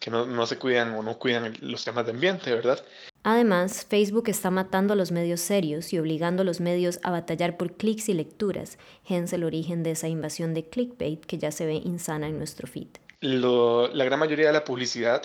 que 0.00 0.10
no, 0.10 0.26
no 0.26 0.46
se 0.46 0.58
cuidan 0.58 0.94
o 0.94 1.02
no 1.02 1.18
cuidan 1.18 1.56
los 1.60 1.84
temas 1.84 2.04
de 2.04 2.12
ambiente, 2.12 2.52
¿verdad? 2.52 2.84
Además, 3.28 3.84
Facebook 3.90 4.28
está 4.28 4.52
matando 4.52 4.92
a 4.92 4.96
los 4.96 5.10
medios 5.10 5.40
serios 5.40 5.92
y 5.92 5.98
obligando 5.98 6.42
a 6.42 6.44
los 6.44 6.60
medios 6.60 7.00
a 7.02 7.10
batallar 7.10 7.56
por 7.56 7.76
clics 7.76 8.08
y 8.08 8.14
lecturas, 8.14 8.78
hence 9.04 9.34
el 9.34 9.42
origen 9.42 9.82
de 9.82 9.90
esa 9.90 10.06
invasión 10.06 10.54
de 10.54 10.68
clickbait 10.68 11.26
que 11.26 11.36
ya 11.36 11.50
se 11.50 11.66
ve 11.66 11.74
insana 11.74 12.28
en 12.28 12.38
nuestro 12.38 12.68
feed. 12.68 12.86
la 13.20 14.04
gran 14.04 14.20
mayoría 14.20 14.46
de 14.46 14.52
la 14.52 14.62
publicidad 14.62 15.24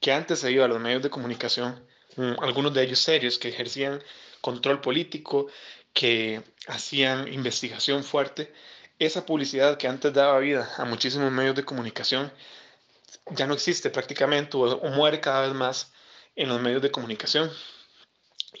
que 0.00 0.10
antes 0.10 0.40
se 0.40 0.50
iba 0.50 0.64
a 0.64 0.68
los 0.68 0.80
medios 0.80 1.04
de 1.04 1.10
comunicación, 1.10 1.80
mm, 2.16 2.42
algunos 2.42 2.74
de 2.74 2.82
ellos 2.82 2.98
serios, 2.98 3.38
que 3.38 3.50
ejercían 3.50 4.02
control 4.40 4.80
político, 4.80 5.46
que 5.92 6.42
hacían 6.66 7.32
investigación 7.32 8.02
fuerte, 8.02 8.52
esa 8.98 9.24
publicidad 9.24 9.78
que 9.78 9.86
antes 9.86 10.12
daba 10.12 10.40
vida 10.40 10.68
a 10.78 10.84
muchísimos 10.84 11.30
medios 11.30 11.54
de 11.54 11.64
comunicación 11.64 12.32
ya 13.36 13.46
no 13.46 13.54
existe 13.54 13.88
prácticamente 13.88 14.56
o 14.56 14.90
muere 14.90 15.20
cada 15.20 15.42
vez 15.42 15.54
más 15.54 15.92
en 16.40 16.48
los 16.48 16.60
medios 16.60 16.80
de 16.80 16.90
comunicación 16.90 17.50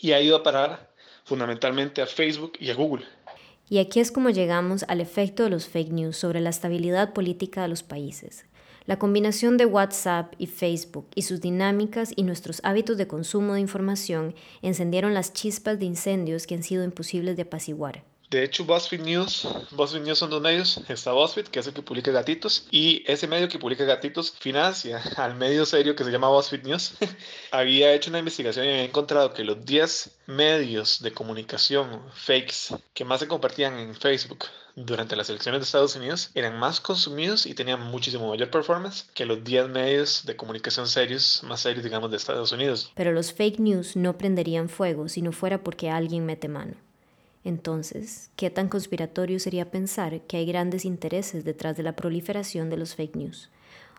y 0.00 0.12
ha 0.12 0.20
ido 0.20 0.36
a 0.36 0.42
parar 0.42 0.90
fundamentalmente 1.24 2.02
a 2.02 2.06
Facebook 2.06 2.52
y 2.60 2.70
a 2.70 2.74
Google. 2.74 3.06
Y 3.68 3.78
aquí 3.78 4.00
es 4.00 4.12
como 4.12 4.30
llegamos 4.30 4.84
al 4.88 5.00
efecto 5.00 5.44
de 5.44 5.50
los 5.50 5.66
fake 5.66 5.92
news 5.92 6.16
sobre 6.16 6.40
la 6.40 6.50
estabilidad 6.50 7.12
política 7.12 7.62
de 7.62 7.68
los 7.68 7.82
países. 7.82 8.44
La 8.84 8.98
combinación 8.98 9.56
de 9.56 9.66
WhatsApp 9.66 10.34
y 10.38 10.46
Facebook 10.46 11.06
y 11.14 11.22
sus 11.22 11.40
dinámicas 11.40 12.12
y 12.16 12.24
nuestros 12.24 12.60
hábitos 12.64 12.96
de 12.98 13.06
consumo 13.06 13.54
de 13.54 13.60
información 13.60 14.34
encendieron 14.62 15.14
las 15.14 15.32
chispas 15.32 15.78
de 15.78 15.86
incendios 15.86 16.46
que 16.46 16.56
han 16.56 16.62
sido 16.62 16.84
imposibles 16.84 17.36
de 17.36 17.42
apaciguar. 17.42 18.04
De 18.30 18.44
hecho, 18.44 18.64
BuzzFeed 18.64 19.00
News, 19.00 19.48
BuzzFeed 19.72 20.02
News 20.02 20.18
son 20.18 20.30
dos 20.30 20.40
medios. 20.40 20.80
Está 20.88 21.12
BuzzFeed, 21.12 21.48
que 21.48 21.58
es 21.58 21.66
el 21.66 21.74
que 21.74 21.82
publica 21.82 22.12
gatitos, 22.12 22.68
y 22.70 23.02
ese 23.10 23.26
medio 23.26 23.48
que 23.48 23.58
publica 23.58 23.84
gatitos 23.84 24.30
financia 24.38 25.02
al 25.16 25.34
medio 25.34 25.66
serio 25.66 25.96
que 25.96 26.04
se 26.04 26.12
llama 26.12 26.28
BuzzFeed 26.28 26.62
News. 26.62 26.94
había 27.50 27.92
hecho 27.92 28.08
una 28.08 28.20
investigación 28.20 28.66
y 28.66 28.68
había 28.68 28.84
encontrado 28.84 29.34
que 29.34 29.42
los 29.42 29.64
10 29.64 30.20
medios 30.28 31.02
de 31.02 31.10
comunicación 31.10 32.02
fakes 32.14 32.76
que 32.94 33.04
más 33.04 33.18
se 33.18 33.26
compartían 33.26 33.76
en 33.80 33.96
Facebook 33.96 34.44
durante 34.76 35.16
las 35.16 35.28
elecciones 35.28 35.60
de 35.60 35.64
Estados 35.64 35.96
Unidos 35.96 36.30
eran 36.36 36.56
más 36.56 36.80
consumidos 36.80 37.46
y 37.46 37.54
tenían 37.54 37.82
muchísimo 37.82 38.28
mayor 38.28 38.48
performance 38.48 39.08
que 39.12 39.26
los 39.26 39.42
10 39.42 39.70
medios 39.70 40.24
de 40.24 40.36
comunicación 40.36 40.86
serios, 40.86 41.42
más 41.42 41.62
serios, 41.62 41.82
digamos, 41.82 42.12
de 42.12 42.16
Estados 42.16 42.52
Unidos. 42.52 42.92
Pero 42.94 43.10
los 43.10 43.32
fake 43.32 43.58
news 43.58 43.96
no 43.96 44.16
prenderían 44.16 44.68
fuego 44.68 45.08
si 45.08 45.20
no 45.20 45.32
fuera 45.32 45.64
porque 45.64 45.90
alguien 45.90 46.24
mete 46.26 46.46
mano. 46.46 46.76
Entonces, 47.44 48.30
¿qué 48.36 48.50
tan 48.50 48.68
conspiratorio 48.68 49.38
sería 49.38 49.70
pensar 49.70 50.20
que 50.22 50.36
hay 50.36 50.46
grandes 50.46 50.84
intereses 50.84 51.44
detrás 51.44 51.76
de 51.76 51.82
la 51.82 51.96
proliferación 51.96 52.68
de 52.68 52.76
los 52.76 52.94
fake 52.94 53.16
news? 53.16 53.50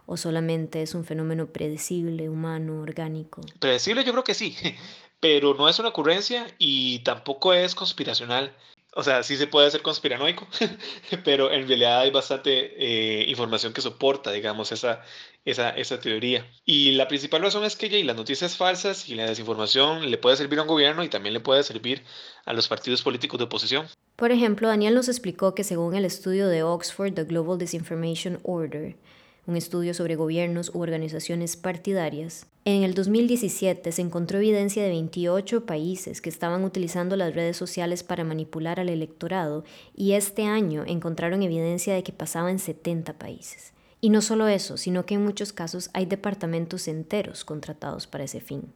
¿O 0.05 0.17
solamente 0.17 0.81
es 0.81 0.93
un 0.93 1.05
fenómeno 1.05 1.47
predecible, 1.47 2.29
humano, 2.29 2.81
orgánico? 2.81 3.41
Predecible 3.59 4.03
yo 4.03 4.11
creo 4.11 4.23
que 4.23 4.33
sí, 4.33 4.55
pero 5.19 5.53
no 5.55 5.69
es 5.69 5.79
una 5.79 5.89
ocurrencia 5.89 6.47
y 6.57 6.99
tampoco 6.99 7.53
es 7.53 7.73
conspiracional. 7.73 8.55
O 8.93 9.03
sea, 9.03 9.23
sí 9.23 9.37
se 9.37 9.47
puede 9.47 9.67
hacer 9.67 9.81
conspiranoico, 9.81 10.47
pero 11.23 11.51
en 11.51 11.67
realidad 11.67 12.01
hay 12.01 12.11
bastante 12.11 12.73
eh, 12.77 13.29
información 13.29 13.71
que 13.71 13.81
soporta, 13.81 14.31
digamos, 14.31 14.71
esa, 14.71 15.01
esa, 15.45 15.69
esa 15.69 15.99
teoría. 15.99 16.45
Y 16.65 16.91
la 16.91 17.07
principal 17.07 17.41
razón 17.41 17.63
es 17.63 17.75
que 17.75 17.89
ya, 17.89 17.97
y 17.97 18.03
las 18.03 18.17
noticias 18.17 18.57
falsas 18.57 19.07
y 19.07 19.15
la 19.15 19.25
desinformación 19.25 20.11
le 20.11 20.17
puede 20.17 20.35
servir 20.35 20.59
a 20.59 20.63
un 20.63 20.67
gobierno 20.67 21.03
y 21.03 21.09
también 21.09 21.33
le 21.33 21.39
puede 21.39 21.63
servir 21.63 22.03
a 22.45 22.53
los 22.53 22.67
partidos 22.67 23.01
políticos 23.01 23.37
de 23.37 23.45
oposición. 23.45 23.87
Por 24.17 24.31
ejemplo, 24.31 24.67
Daniel 24.67 24.93
nos 24.93 25.07
explicó 25.07 25.55
que 25.55 25.63
según 25.63 25.95
el 25.95 26.05
estudio 26.05 26.47
de 26.47 26.63
Oxford, 26.63 27.13
The 27.13 27.23
Global 27.23 27.57
Disinformation 27.57 28.39
Order, 28.43 28.95
un 29.45 29.55
estudio 29.55 29.93
sobre 29.93 30.15
gobiernos 30.15 30.71
u 30.73 30.81
organizaciones 30.81 31.55
partidarias, 31.57 32.47
en 32.63 32.83
el 32.83 32.93
2017 32.93 33.91
se 33.91 34.01
encontró 34.03 34.37
evidencia 34.37 34.83
de 34.83 34.89
28 34.89 35.65
países 35.65 36.21
que 36.21 36.29
estaban 36.29 36.63
utilizando 36.63 37.15
las 37.15 37.33
redes 37.33 37.57
sociales 37.57 38.03
para 38.03 38.23
manipular 38.23 38.79
al 38.79 38.89
electorado 38.89 39.63
y 39.95 40.11
este 40.11 40.45
año 40.45 40.83
encontraron 40.85 41.41
evidencia 41.41 41.95
de 41.95 42.03
que 42.03 42.11
pasaba 42.11 42.51
en 42.51 42.59
70 42.59 43.17
países. 43.17 43.73
Y 43.99 44.11
no 44.11 44.21
solo 44.21 44.47
eso, 44.47 44.77
sino 44.77 45.07
que 45.07 45.15
en 45.15 45.23
muchos 45.23 45.53
casos 45.53 45.89
hay 45.93 46.05
departamentos 46.05 46.87
enteros 46.87 47.45
contratados 47.45 48.05
para 48.05 48.25
ese 48.25 48.41
fin. 48.41 48.71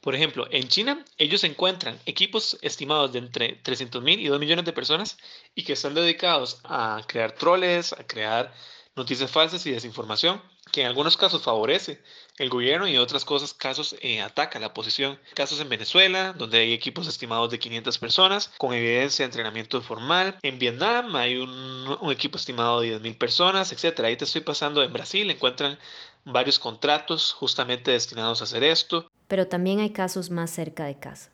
Por 0.00 0.14
ejemplo, 0.14 0.46
en 0.50 0.66
China 0.68 1.04
ellos 1.18 1.44
encuentran 1.44 1.98
equipos 2.06 2.56
estimados 2.62 3.12
de 3.12 3.18
entre 3.18 3.62
300.000 3.62 4.20
y 4.20 4.28
2 4.28 4.40
millones 4.40 4.64
de 4.64 4.72
personas 4.72 5.18
y 5.54 5.64
que 5.64 5.74
están 5.74 5.92
dedicados 5.92 6.60
a 6.64 7.02
crear 7.06 7.32
troles, 7.32 7.92
a 7.92 8.06
crear 8.06 8.54
noticias 8.98 9.30
falsas 9.30 9.64
y 9.64 9.70
desinformación, 9.70 10.42
que 10.70 10.82
en 10.82 10.86
algunos 10.86 11.16
casos 11.16 11.42
favorece 11.42 12.02
el 12.36 12.50
gobierno 12.50 12.86
y 12.86 12.94
en 12.94 13.00
otros 13.00 13.24
casos, 13.24 13.54
casos 13.54 13.96
eh, 14.00 14.20
ataca 14.20 14.58
la 14.58 14.68
oposición. 14.68 15.18
Casos 15.34 15.60
en 15.60 15.68
Venezuela, 15.68 16.34
donde 16.34 16.58
hay 16.58 16.72
equipos 16.72 17.06
estimados 17.08 17.50
de 17.50 17.58
500 17.58 17.98
personas, 17.98 18.52
con 18.58 18.74
evidencia 18.74 19.24
de 19.24 19.26
entrenamiento 19.26 19.80
formal. 19.80 20.36
En 20.42 20.58
Vietnam 20.58 21.16
hay 21.16 21.36
un, 21.36 21.98
equipo 22.10 22.36
estimado 22.36 22.80
de 22.80 23.00
10.000 23.00 23.18
personas, 23.18 23.72
etc. 23.72 24.00
Ahí 24.00 24.16
te 24.16 24.24
estoy 24.24 24.42
pasando. 24.42 24.82
En 24.82 24.92
Brasil 24.92 25.30
encuentran 25.30 25.78
varios 26.24 26.58
contratos 26.58 27.32
justamente 27.32 27.90
destinados 27.92 28.40
a 28.40 28.44
hacer 28.44 28.62
esto. 28.64 29.10
Pero 29.28 29.46
también 29.46 29.80
hay 29.80 29.90
casos 29.90 30.30
más 30.30 30.50
cerca 30.50 30.84
de 30.84 30.98
casa. 30.98 31.30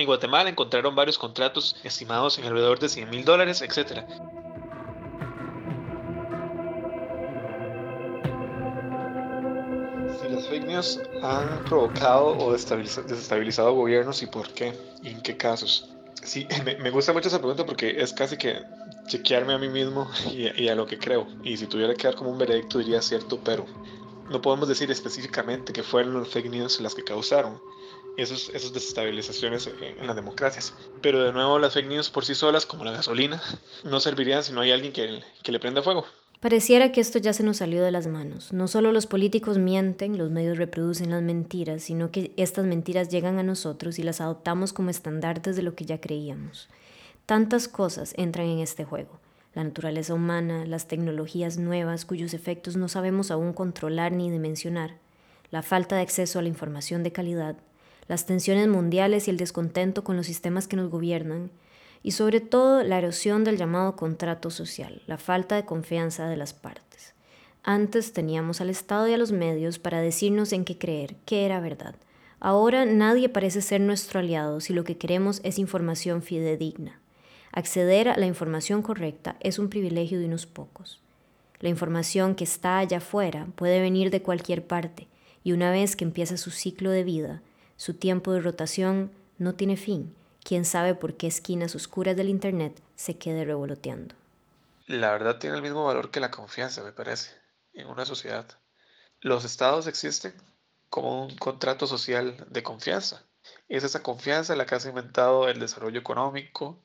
En 0.00 0.06
Guatemala 0.06 0.48
encontraron 0.48 0.94
varios 0.94 1.18
contratos 1.18 1.76
estimados 1.84 2.38
en 2.38 2.46
alrededor 2.46 2.78
de 2.78 2.88
100 2.88 3.10
mil 3.10 3.22
dólares, 3.22 3.60
etc. 3.60 4.06
fake 10.60 10.66
news 10.66 11.00
han 11.22 11.64
provocado 11.64 12.36
o 12.38 12.52
desestabilizado 12.52 13.72
gobiernos 13.72 14.22
y 14.22 14.26
por 14.26 14.48
qué 14.52 14.74
y 15.02 15.08
en 15.08 15.20
qué 15.22 15.36
casos? 15.36 15.88
Sí, 16.22 16.46
me, 16.64 16.90
gusta 16.90 17.12
mucho 17.12 17.28
esa 17.28 17.38
pregunta 17.38 17.64
porque 17.64 18.00
es 18.00 18.12
casi 18.12 18.36
que 18.36 18.62
chequearme 19.06 19.54
a 19.54 19.58
mí 19.58 19.68
mismo 19.68 20.10
y, 20.32 20.68
a 20.68 20.74
lo 20.74 20.86
que 20.86 20.98
creo. 20.98 21.26
Y 21.42 21.56
si 21.56 21.66
tuviera 21.66 21.94
que 21.94 22.06
dar 22.06 22.16
como 22.16 22.30
un 22.30 22.38
veredicto 22.38 22.78
diría 22.78 23.00
cierto, 23.02 23.40
pero 23.42 23.66
no 24.28 24.40
podemos 24.40 24.68
decir 24.68 24.90
específicamente 24.90 25.72
que 25.72 25.82
fueron 25.82 26.14
los 26.14 26.28
fake 26.28 26.50
news 26.50 26.80
las 26.80 26.94
que 26.94 27.02
causaron 27.02 27.60
esos, 28.16 28.50
esas 28.50 28.72
desestabilizaciones 28.72 29.66
en, 29.66 29.82
en, 29.98 30.06
las 30.06 30.16
democracias. 30.16 30.74
Pero 31.00 31.22
de 31.24 31.32
nuevo 31.32 31.58
las 31.58 31.74
fake 31.74 31.88
news 31.88 32.10
por 32.10 32.24
sí 32.24 32.34
solas, 32.34 32.66
como 32.66 32.84
la 32.84 32.92
gasolina, 32.92 33.42
no 33.84 33.98
servirían 33.98 34.44
si 34.44 34.52
no 34.52 34.60
hay 34.60 34.72
alguien 34.72 34.92
que, 34.92 35.22
que 35.42 35.52
le 35.52 35.58
prenda 35.58 35.82
fuego. 35.82 36.04
Pareciera 36.40 36.90
que 36.90 37.02
esto 37.02 37.18
ya 37.18 37.34
se 37.34 37.42
nos 37.42 37.58
salió 37.58 37.84
de 37.84 37.90
las 37.90 38.06
manos. 38.06 38.54
No 38.54 38.66
solo 38.66 38.92
los 38.92 39.06
políticos 39.06 39.58
mienten, 39.58 40.16
los 40.16 40.30
medios 40.30 40.56
reproducen 40.56 41.10
las 41.10 41.22
mentiras, 41.22 41.82
sino 41.82 42.10
que 42.10 42.32
estas 42.38 42.64
mentiras 42.64 43.10
llegan 43.10 43.38
a 43.38 43.42
nosotros 43.42 43.98
y 43.98 44.02
las 44.02 44.22
adoptamos 44.22 44.72
como 44.72 44.88
estandartes 44.88 45.54
de 45.54 45.62
lo 45.62 45.74
que 45.74 45.84
ya 45.84 46.00
creíamos. 46.00 46.70
Tantas 47.26 47.68
cosas 47.68 48.14
entran 48.16 48.46
en 48.46 48.60
este 48.60 48.84
juego. 48.84 49.20
La 49.52 49.64
naturaleza 49.64 50.14
humana, 50.14 50.64
las 50.64 50.88
tecnologías 50.88 51.58
nuevas 51.58 52.06
cuyos 52.06 52.32
efectos 52.32 52.74
no 52.74 52.88
sabemos 52.88 53.30
aún 53.30 53.52
controlar 53.52 54.12
ni 54.12 54.30
dimensionar, 54.30 54.94
la 55.50 55.62
falta 55.62 55.96
de 55.96 56.02
acceso 56.02 56.38
a 56.38 56.42
la 56.42 56.48
información 56.48 57.02
de 57.02 57.12
calidad, 57.12 57.56
las 58.08 58.24
tensiones 58.24 58.66
mundiales 58.66 59.28
y 59.28 59.30
el 59.30 59.36
descontento 59.36 60.04
con 60.04 60.16
los 60.16 60.26
sistemas 60.26 60.66
que 60.68 60.76
nos 60.76 60.88
gobiernan, 60.88 61.50
y 62.02 62.12
sobre 62.12 62.40
todo 62.40 62.82
la 62.82 62.98
erosión 62.98 63.44
del 63.44 63.58
llamado 63.58 63.96
contrato 63.96 64.50
social, 64.50 65.02
la 65.06 65.18
falta 65.18 65.56
de 65.56 65.64
confianza 65.64 66.28
de 66.28 66.36
las 66.36 66.54
partes. 66.54 67.14
Antes 67.62 68.12
teníamos 68.12 68.60
al 68.60 68.70
Estado 68.70 69.06
y 69.08 69.12
a 69.12 69.18
los 69.18 69.32
medios 69.32 69.78
para 69.78 70.00
decirnos 70.00 70.52
en 70.52 70.64
qué 70.64 70.78
creer, 70.78 71.16
qué 71.26 71.44
era 71.44 71.60
verdad. 71.60 71.94
Ahora 72.40 72.86
nadie 72.86 73.28
parece 73.28 73.60
ser 73.60 73.82
nuestro 73.82 74.20
aliado 74.20 74.60
si 74.60 74.72
lo 74.72 74.82
que 74.82 74.96
queremos 74.96 75.40
es 75.44 75.58
información 75.58 76.22
fidedigna. 76.22 77.00
Acceder 77.52 78.08
a 78.08 78.16
la 78.16 78.26
información 78.26 78.80
correcta 78.80 79.36
es 79.40 79.58
un 79.58 79.68
privilegio 79.68 80.18
de 80.18 80.24
unos 80.24 80.46
pocos. 80.46 81.02
La 81.58 81.68
información 81.68 82.34
que 82.34 82.44
está 82.44 82.78
allá 82.78 82.98
afuera 82.98 83.48
puede 83.56 83.82
venir 83.82 84.10
de 84.10 84.22
cualquier 84.22 84.66
parte 84.66 85.08
y 85.44 85.52
una 85.52 85.70
vez 85.70 85.96
que 85.96 86.04
empieza 86.04 86.38
su 86.38 86.50
ciclo 86.50 86.90
de 86.90 87.04
vida, 87.04 87.42
su 87.76 87.92
tiempo 87.92 88.32
de 88.32 88.40
rotación 88.40 89.10
no 89.36 89.54
tiene 89.54 89.76
fin 89.76 90.14
quién 90.42 90.64
sabe 90.64 90.94
por 90.94 91.16
qué 91.16 91.26
esquinas 91.26 91.74
oscuras 91.74 92.16
del 92.16 92.28
Internet 92.28 92.80
se 92.96 93.18
quede 93.18 93.44
revoloteando. 93.44 94.14
La 94.86 95.12
verdad 95.12 95.38
tiene 95.38 95.56
el 95.56 95.62
mismo 95.62 95.84
valor 95.84 96.10
que 96.10 96.20
la 96.20 96.30
confianza, 96.30 96.82
me 96.82 96.92
parece, 96.92 97.30
en 97.72 97.86
una 97.86 98.04
sociedad. 98.04 98.46
Los 99.20 99.44
estados 99.44 99.86
existen 99.86 100.34
como 100.88 101.24
un 101.24 101.36
contrato 101.36 101.86
social 101.86 102.46
de 102.50 102.62
confianza. 102.62 103.24
Es 103.68 103.84
esa 103.84 104.02
confianza 104.02 104.56
la 104.56 104.66
que 104.66 104.74
ha 104.74 104.88
inventado 104.88 105.48
el 105.48 105.60
desarrollo 105.60 106.00
económico, 106.00 106.82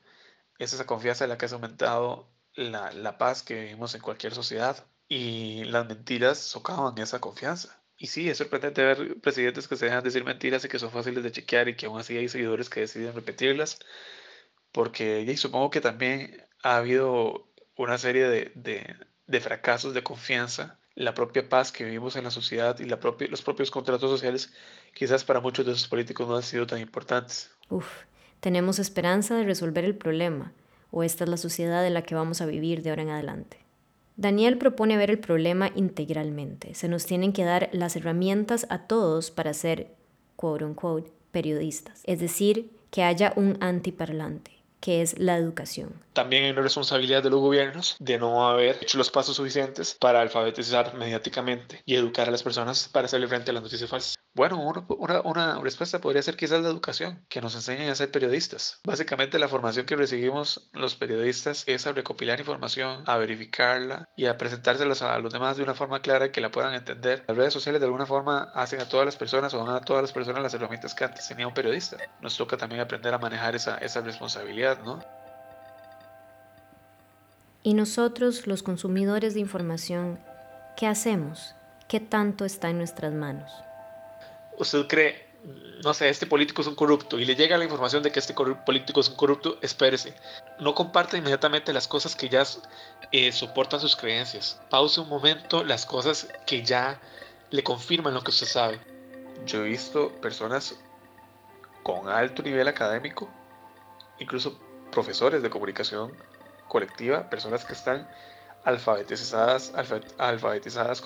es 0.58 0.72
esa 0.72 0.86
confianza 0.86 1.26
la 1.26 1.36
que 1.36 1.46
ha 1.46 1.50
aumentado 1.50 2.28
la, 2.54 2.92
la 2.92 3.18
paz 3.18 3.42
que 3.42 3.60
vivimos 3.60 3.94
en 3.94 4.00
cualquier 4.00 4.34
sociedad. 4.34 4.86
Y 5.08 5.64
las 5.64 5.86
mentiras 5.86 6.38
socavan 6.38 6.98
esa 6.98 7.20
confianza. 7.20 7.80
Y 7.98 8.08
sí, 8.08 8.28
es 8.28 8.38
sorprendente 8.38 8.84
ver 8.84 9.20
presidentes 9.20 9.68
que 9.68 9.76
se 9.76 9.86
dejan 9.86 10.04
decir 10.04 10.22
mentiras 10.24 10.64
y 10.64 10.68
que 10.68 10.78
son 10.78 10.90
fáciles 10.90 11.22
de 11.24 11.32
chequear 11.32 11.68
y 11.68 11.76
que 11.76 11.86
aún 11.86 11.98
así 11.98 12.16
hay 12.16 12.28
seguidores 12.28 12.68
que 12.68 12.80
deciden 12.80 13.14
repetirlas, 13.14 13.78
porque 14.70 15.22
y 15.22 15.36
supongo 15.36 15.70
que 15.70 15.80
también 15.80 16.42
ha 16.62 16.76
habido 16.76 17.48
una 17.76 17.96
serie 17.96 18.28
de, 18.28 18.52
de, 18.54 18.96
de, 19.26 19.40
fracasos 19.40 19.94
de 19.94 20.02
confianza, 20.02 20.78
la 20.94 21.14
propia 21.14 21.48
paz 21.48 21.72
que 21.72 21.84
vivimos 21.84 22.16
en 22.16 22.24
la 22.24 22.30
sociedad 22.30 22.78
y 22.78 22.84
la 22.84 23.00
propia, 23.00 23.28
los 23.28 23.42
propios 23.42 23.70
contratos 23.70 24.10
sociales, 24.10 24.52
quizás 24.94 25.24
para 25.24 25.40
muchos 25.40 25.64
de 25.64 25.72
esos 25.72 25.88
políticos 25.88 26.28
no 26.28 26.36
han 26.36 26.42
sido 26.42 26.66
tan 26.66 26.80
importantes. 26.80 27.50
Uf, 27.70 28.04
tenemos 28.40 28.78
esperanza 28.78 29.36
de 29.36 29.44
resolver 29.44 29.84
el 29.84 29.96
problema, 29.96 30.52
o 30.90 31.02
esta 31.02 31.24
es 31.24 31.30
la 31.30 31.36
sociedad 31.38 31.86
en 31.86 31.94
la 31.94 32.02
que 32.02 32.14
vamos 32.14 32.40
a 32.42 32.46
vivir 32.46 32.82
de 32.82 32.90
ahora 32.90 33.02
en 33.02 33.10
adelante. 33.10 33.65
Daniel 34.16 34.56
propone 34.56 34.96
ver 34.96 35.10
el 35.10 35.18
problema 35.18 35.70
integralmente. 35.74 36.74
Se 36.74 36.88
nos 36.88 37.04
tienen 37.04 37.34
que 37.34 37.44
dar 37.44 37.68
las 37.72 37.96
herramientas 37.96 38.66
a 38.70 38.86
todos 38.86 39.30
para 39.30 39.52
ser, 39.52 39.94
quote 40.36 40.64
unquote, 40.64 41.12
periodistas. 41.32 42.00
Es 42.04 42.18
decir, 42.18 42.70
que 42.90 43.02
haya 43.02 43.34
un 43.36 43.58
antiparlante 43.60 44.52
que 44.80 45.02
es 45.02 45.18
la 45.18 45.36
educación. 45.36 46.00
También 46.12 46.44
hay 46.44 46.50
una 46.50 46.62
responsabilidad 46.62 47.22
de 47.22 47.30
los 47.30 47.40
gobiernos 47.40 47.96
de 47.98 48.18
no 48.18 48.48
haber 48.48 48.76
hecho 48.80 48.98
los 48.98 49.10
pasos 49.10 49.36
suficientes 49.36 49.96
para 49.98 50.20
alfabetizar 50.20 50.94
mediáticamente 50.94 51.82
y 51.84 51.96
educar 51.96 52.28
a 52.28 52.30
las 52.30 52.42
personas 52.42 52.88
para 52.88 53.06
hacerle 53.06 53.26
frente 53.26 53.50
a 53.50 53.54
las 53.54 53.62
noticias 53.62 53.90
falsas. 53.90 54.14
Bueno, 54.36 54.60
una, 54.98 55.22
una, 55.22 55.58
respuesta 55.62 55.98
podría 55.98 56.20
ser 56.20 56.36
quizás 56.36 56.60
la 56.60 56.68
educación, 56.68 57.24
que 57.30 57.40
nos 57.40 57.54
enseñen 57.54 57.88
a 57.88 57.94
ser 57.94 58.10
periodistas. 58.10 58.80
Básicamente 58.84 59.38
la 59.38 59.48
formación 59.48 59.86
que 59.86 59.96
recibimos 59.96 60.68
los 60.74 60.94
periodistas 60.94 61.64
es 61.66 61.86
a 61.86 61.92
recopilar 61.92 62.38
información, 62.38 63.02
a 63.06 63.16
verificarla 63.16 64.10
y 64.14 64.26
a 64.26 64.36
presentárselas 64.36 65.00
a 65.00 65.18
los 65.20 65.32
demás 65.32 65.56
de 65.56 65.62
una 65.62 65.72
forma 65.72 66.02
clara 66.02 66.32
que 66.32 66.42
la 66.42 66.50
puedan 66.50 66.74
entender. 66.74 67.24
Las 67.26 67.34
redes 67.34 67.54
sociales 67.54 67.80
de 67.80 67.86
alguna 67.86 68.04
forma 68.04 68.50
hacen 68.54 68.78
a 68.78 68.86
todas 68.86 69.06
las 69.06 69.16
personas 69.16 69.54
o 69.54 69.64
dan 69.64 69.74
a 69.74 69.80
todas 69.80 70.02
las 70.02 70.12
personas 70.12 70.42
las 70.42 70.52
herramientas 70.52 70.94
que 70.94 71.04
antes 71.04 71.26
tenía 71.26 71.48
un 71.48 71.54
periodista. 71.54 71.96
Nos 72.20 72.36
toca 72.36 72.58
también 72.58 72.82
aprender 72.82 73.14
a 73.14 73.18
manejar 73.18 73.56
esa, 73.56 73.78
esa 73.78 74.02
responsabilidad, 74.02 74.82
¿no? 74.84 75.02
Y 77.62 77.72
nosotros, 77.72 78.46
los 78.46 78.62
consumidores 78.62 79.32
de 79.32 79.40
información, 79.40 80.20
¿qué 80.76 80.86
hacemos? 80.86 81.54
¿Qué 81.88 82.00
tanto 82.00 82.44
está 82.44 82.68
en 82.68 82.76
nuestras 82.76 83.14
manos? 83.14 83.50
Usted 84.58 84.86
cree, 84.86 85.26
no 85.84 85.94
sé, 85.94 86.08
este 86.08 86.26
político 86.26 86.62
es 86.62 86.68
un 86.68 86.74
corrupto 86.74 87.18
y 87.18 87.24
le 87.24 87.34
llega 87.36 87.58
la 87.58 87.64
información 87.64 88.02
de 88.02 88.10
que 88.10 88.18
este 88.18 88.34
político 88.34 89.00
es 89.00 89.08
un 89.08 89.16
corrupto, 89.16 89.58
espérese. 89.62 90.14
No 90.58 90.74
comparte 90.74 91.16
inmediatamente 91.16 91.72
las 91.72 91.88
cosas 91.88 92.16
que 92.16 92.28
ya 92.28 92.44
eh, 93.12 93.32
soportan 93.32 93.80
sus 93.80 93.96
creencias. 93.96 94.60
Pause 94.70 94.98
un 94.98 95.08
momento 95.08 95.64
las 95.64 95.86
cosas 95.86 96.28
que 96.46 96.62
ya 96.62 97.00
le 97.50 97.62
confirman 97.62 98.14
lo 98.14 98.22
que 98.22 98.30
usted 98.30 98.46
sabe. 98.46 98.80
Yo 99.44 99.64
he 99.64 99.68
visto 99.68 100.10
personas 100.20 100.76
con 101.82 102.08
alto 102.08 102.42
nivel 102.42 102.66
académico, 102.66 103.28
incluso 104.18 104.58
profesores 104.90 105.42
de 105.42 105.50
comunicación 105.50 106.12
colectiva, 106.68 107.30
personas 107.30 107.64
que 107.64 107.74
están 107.74 108.08
alfabetizadas, 108.66 109.72
alfabetizadas 110.18 111.02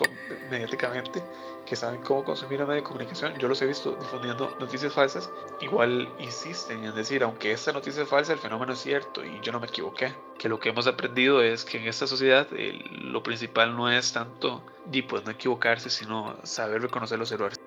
mediáticamente, 0.51 1.23
que 1.67 1.77
saben 1.77 2.01
cómo 2.01 2.25
consumir 2.25 2.59
la 2.59 2.65
medio 2.65 2.81
de 2.81 2.89
comunicación. 2.89 3.35
Yo 3.39 3.49
los 3.49 3.61
he 3.61 3.67
visto 3.67 3.95
difundiendo 4.01 4.57
noticias 4.59 4.93
falsas. 4.93 5.31
Igual 5.61 6.09
insisten 6.19 6.83
en 6.85 6.95
decir, 6.95 7.23
aunque 7.23 7.53
esta 7.53 7.73
noticia 7.73 8.03
es 8.03 8.09
falsa, 8.09 8.33
el 8.33 8.39
fenómeno 8.39 8.73
es 8.73 8.81
cierto 8.81 9.23
y 9.23 9.41
yo 9.43 9.53
no 9.53 9.61
me 9.61 9.67
equivoqué. 9.67 10.15
Que 10.39 10.49
lo 10.49 10.59
que 10.59 10.71
hemos 10.71 10.87
aprendido 10.87 11.43
es 11.43 11.67
que 11.67 11.77
en 11.77 11.87
esta 11.87 12.07
sociedad 12.07 12.49
lo 12.51 13.23
principal 13.23 13.77
no 13.77 13.91
es 13.91 14.13
tanto 14.13 14.63
y 14.91 15.03
pues 15.03 15.25
no 15.27 15.31
equivocarse, 15.31 15.91
sino 15.91 16.37
saber 16.43 16.81
reconocer 16.81 17.19
los 17.19 17.31
errores. 17.31 17.60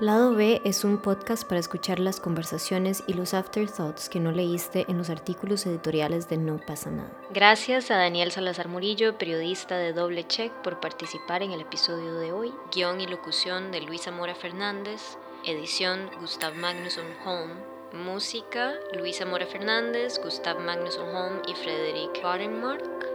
Lado 0.00 0.34
B 0.34 0.60
es 0.64 0.82
un 0.82 0.98
podcast 0.98 1.46
para 1.46 1.60
escuchar 1.60 2.00
las 2.00 2.18
conversaciones 2.18 3.04
y 3.06 3.12
los 3.12 3.32
afterthoughts 3.32 4.08
que 4.08 4.18
no 4.18 4.32
leíste 4.32 4.86
en 4.88 4.98
los 4.98 5.08
artículos 5.08 5.64
editoriales 5.66 6.28
de 6.28 6.36
No 6.36 6.58
pasa 6.58 6.90
nada. 6.90 7.12
Gracias 7.30 7.92
a 7.92 7.96
Daniel 7.96 8.32
Salazar 8.32 8.66
Murillo, 8.66 9.16
periodista 9.18 9.76
de 9.76 9.92
Doble 9.92 10.26
Check, 10.26 10.52
por 10.64 10.80
participar 10.80 11.44
en 11.44 11.52
el 11.52 11.60
episodio 11.60 12.16
de 12.16 12.32
hoy. 12.32 12.52
Guión 12.74 13.00
y 13.00 13.06
locución 13.06 13.70
de 13.70 13.82
Luisa 13.82 14.10
Mora 14.10 14.34
Fernández. 14.34 15.16
Edición 15.44 16.10
Gustav 16.20 16.56
Magnusson 16.56 17.06
Holm. 17.24 17.52
Música 17.92 18.74
Luisa 18.94 19.24
Mora 19.24 19.46
Fernández, 19.46 20.18
Gustav 20.20 20.58
Magnusson 20.58 21.14
Holm 21.14 21.42
y 21.46 21.54
Frederick 21.54 22.20
Barenmark. 22.20 23.13